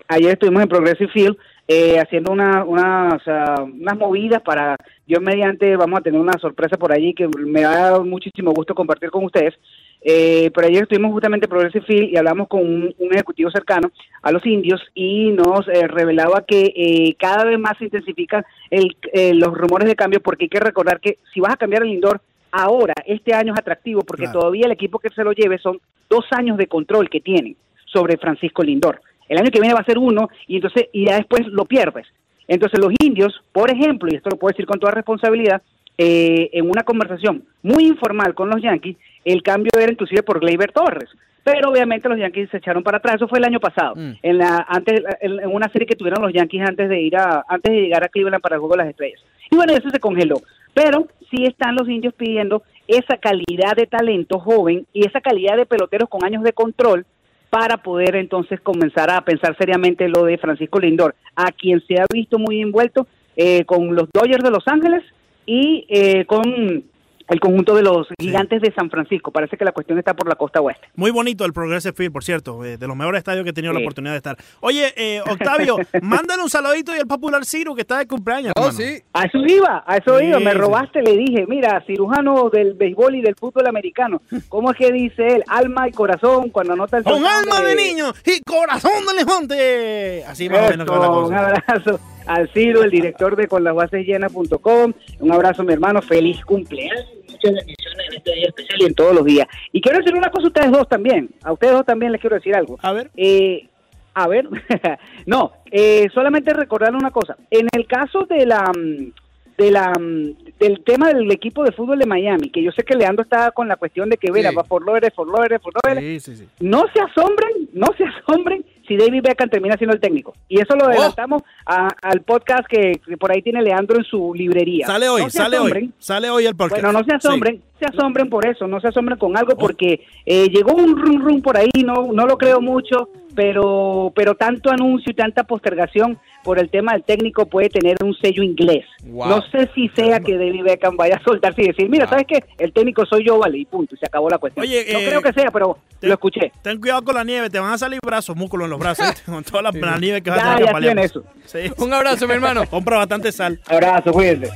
[0.06, 1.36] ayer estuvimos en Progressive Field
[1.72, 6.76] eh, haciendo una, unas, ah, unas movidas para, Dios mediante, vamos a tener una sorpresa
[6.76, 9.54] por allí que me da muchísimo gusto compartir con ustedes.
[10.00, 13.92] Eh, pero ayer estuvimos justamente en Progressive Field y hablamos con un, un ejecutivo cercano
[14.22, 18.96] a los indios y nos eh, revelaba que eh, cada vez más se intensifican el,
[19.12, 21.90] eh, los rumores de cambio porque hay que recordar que si vas a cambiar el
[21.90, 24.40] indoor ahora, este año es atractivo porque Claro.
[24.40, 28.16] todavía el equipo que se lo lleve son dos años de control que tienen sobre
[28.16, 29.00] Francisco Lindor.
[29.30, 32.06] El año que viene va a ser uno y entonces y ya después lo pierdes.
[32.48, 35.62] Entonces los indios, por ejemplo, y esto lo puedo decir con toda responsabilidad,
[35.96, 40.72] eh, en una conversación muy informal con los Yankees, el cambio era inclusive por Gleyber
[40.72, 41.08] Torres.
[41.44, 43.16] Pero obviamente los Yankees se echaron para atrás.
[43.16, 44.12] Eso fue el año pasado, Mm.
[44.22, 47.44] en la antes en, en una serie que tuvieron los Yankees antes de ir a
[47.48, 49.20] antes de llegar a Cleveland para el juego de las estrellas.
[49.50, 50.36] Y bueno, eso se congeló.
[50.74, 55.66] Pero sí están los indios pidiendo esa calidad de talento joven y esa calidad de
[55.66, 57.06] peloteros con años de control
[57.50, 62.06] para poder entonces comenzar a pensar seriamente lo de Francisco Lindor, a quien se ha
[62.10, 65.02] visto muy envuelto eh, con los Dodgers de Los Ángeles
[65.46, 66.84] y eh, con
[67.30, 69.30] el conjunto de los gigantes de San Francisco.
[69.30, 70.88] Parece que la cuestión está por la costa oeste.
[70.96, 73.72] Muy bonito el Progressive Field, por cierto, eh, de los mejores estadios que he tenido
[73.72, 74.36] la oportunidad de estar.
[74.60, 78.52] Oye, eh, Octavio, mándale un saludito y al popular Ciro que está de cumpleaños.
[78.56, 79.00] Oh, sí.
[79.12, 80.40] A eso iba, a eso Sí, iba.
[80.40, 80.58] Me sí.
[80.58, 84.20] robaste, le dije, mira, cirujano del béisbol y del fútbol americano.
[84.48, 85.44] ¿Cómo es que dice él?
[85.46, 90.24] Alma y corazón cuando anota el Con alma de niño y corazón de elefante.
[90.24, 93.48] Así más o menos que va la Eso, un abrazo al Ciro, el director de
[93.48, 94.92] conlasbasesllenas.com.
[95.20, 96.02] Un abrazo, mi hermano.
[96.02, 97.06] Feliz cumpleaños.
[97.42, 99.46] Muchas bendiciones en este día especial y en todos los días.
[99.72, 101.30] Y quiero decir una cosa a ustedes dos también.
[101.42, 102.78] A ustedes dos también les quiero decir algo.
[102.82, 103.10] A ver.
[103.16, 103.66] Eh,
[104.14, 104.48] a ver,
[105.26, 107.36] no, eh, solamente recordarle una cosa.
[107.50, 109.12] En el caso de la, mm,
[109.56, 112.96] de la, mm, del tema del equipo de fútbol de Miami, que yo sé que
[112.96, 114.56] Leandro está con la cuestión de que, mira, Sí.
[114.56, 116.48] va por López, por López, por Sí, sí, sí.
[116.60, 120.34] no se asombren, no se asombren si David Beckham termina siendo el técnico.
[120.48, 124.34] Y eso lo adelantamos a- al podcast que, que por ahí tiene Leandro en su
[124.34, 124.86] librería.
[124.86, 125.84] Sale hoy, No sale asombren.
[125.84, 125.92] hoy.
[125.98, 126.82] Sale hoy el podcast.
[126.82, 127.16] Bueno, no se Sí.
[127.28, 131.22] asombren, se asombren por eso, no se asombren con algo porque eh, llegó un rum
[131.22, 133.08] rum por ahí, no, no lo creo mucho,
[133.40, 138.14] pero, pero tanto anuncio y tanta postergación por el tema del técnico puede tener un
[138.14, 138.84] sello inglés.
[139.02, 139.28] Wow.
[139.30, 142.10] No sé si sea que David Beckham vaya a soltarse y decir, mira, Wow.
[142.10, 142.44] ¿sabes qué?
[142.58, 144.62] El técnico soy yo, vale, y punto, y se acabó la cuestión.
[144.62, 146.52] Oye, no eh, creo que sea, pero te- lo escuché.
[146.60, 149.42] Ten cuidado con la nieve, te van a salir brazos, músculos en los brazos, con
[149.42, 151.24] toda la, la nieve que vas a tener ya tiene eso.
[151.46, 151.60] Sí.
[151.78, 152.66] Un abrazo, mi hermano.
[152.70, 153.58] Compra bastante sal.
[153.68, 154.50] Abrazo, cuídense.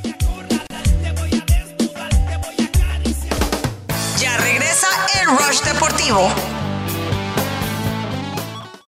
[4.21, 4.89] Ya regresa
[5.23, 6.29] el Rush Deportivo.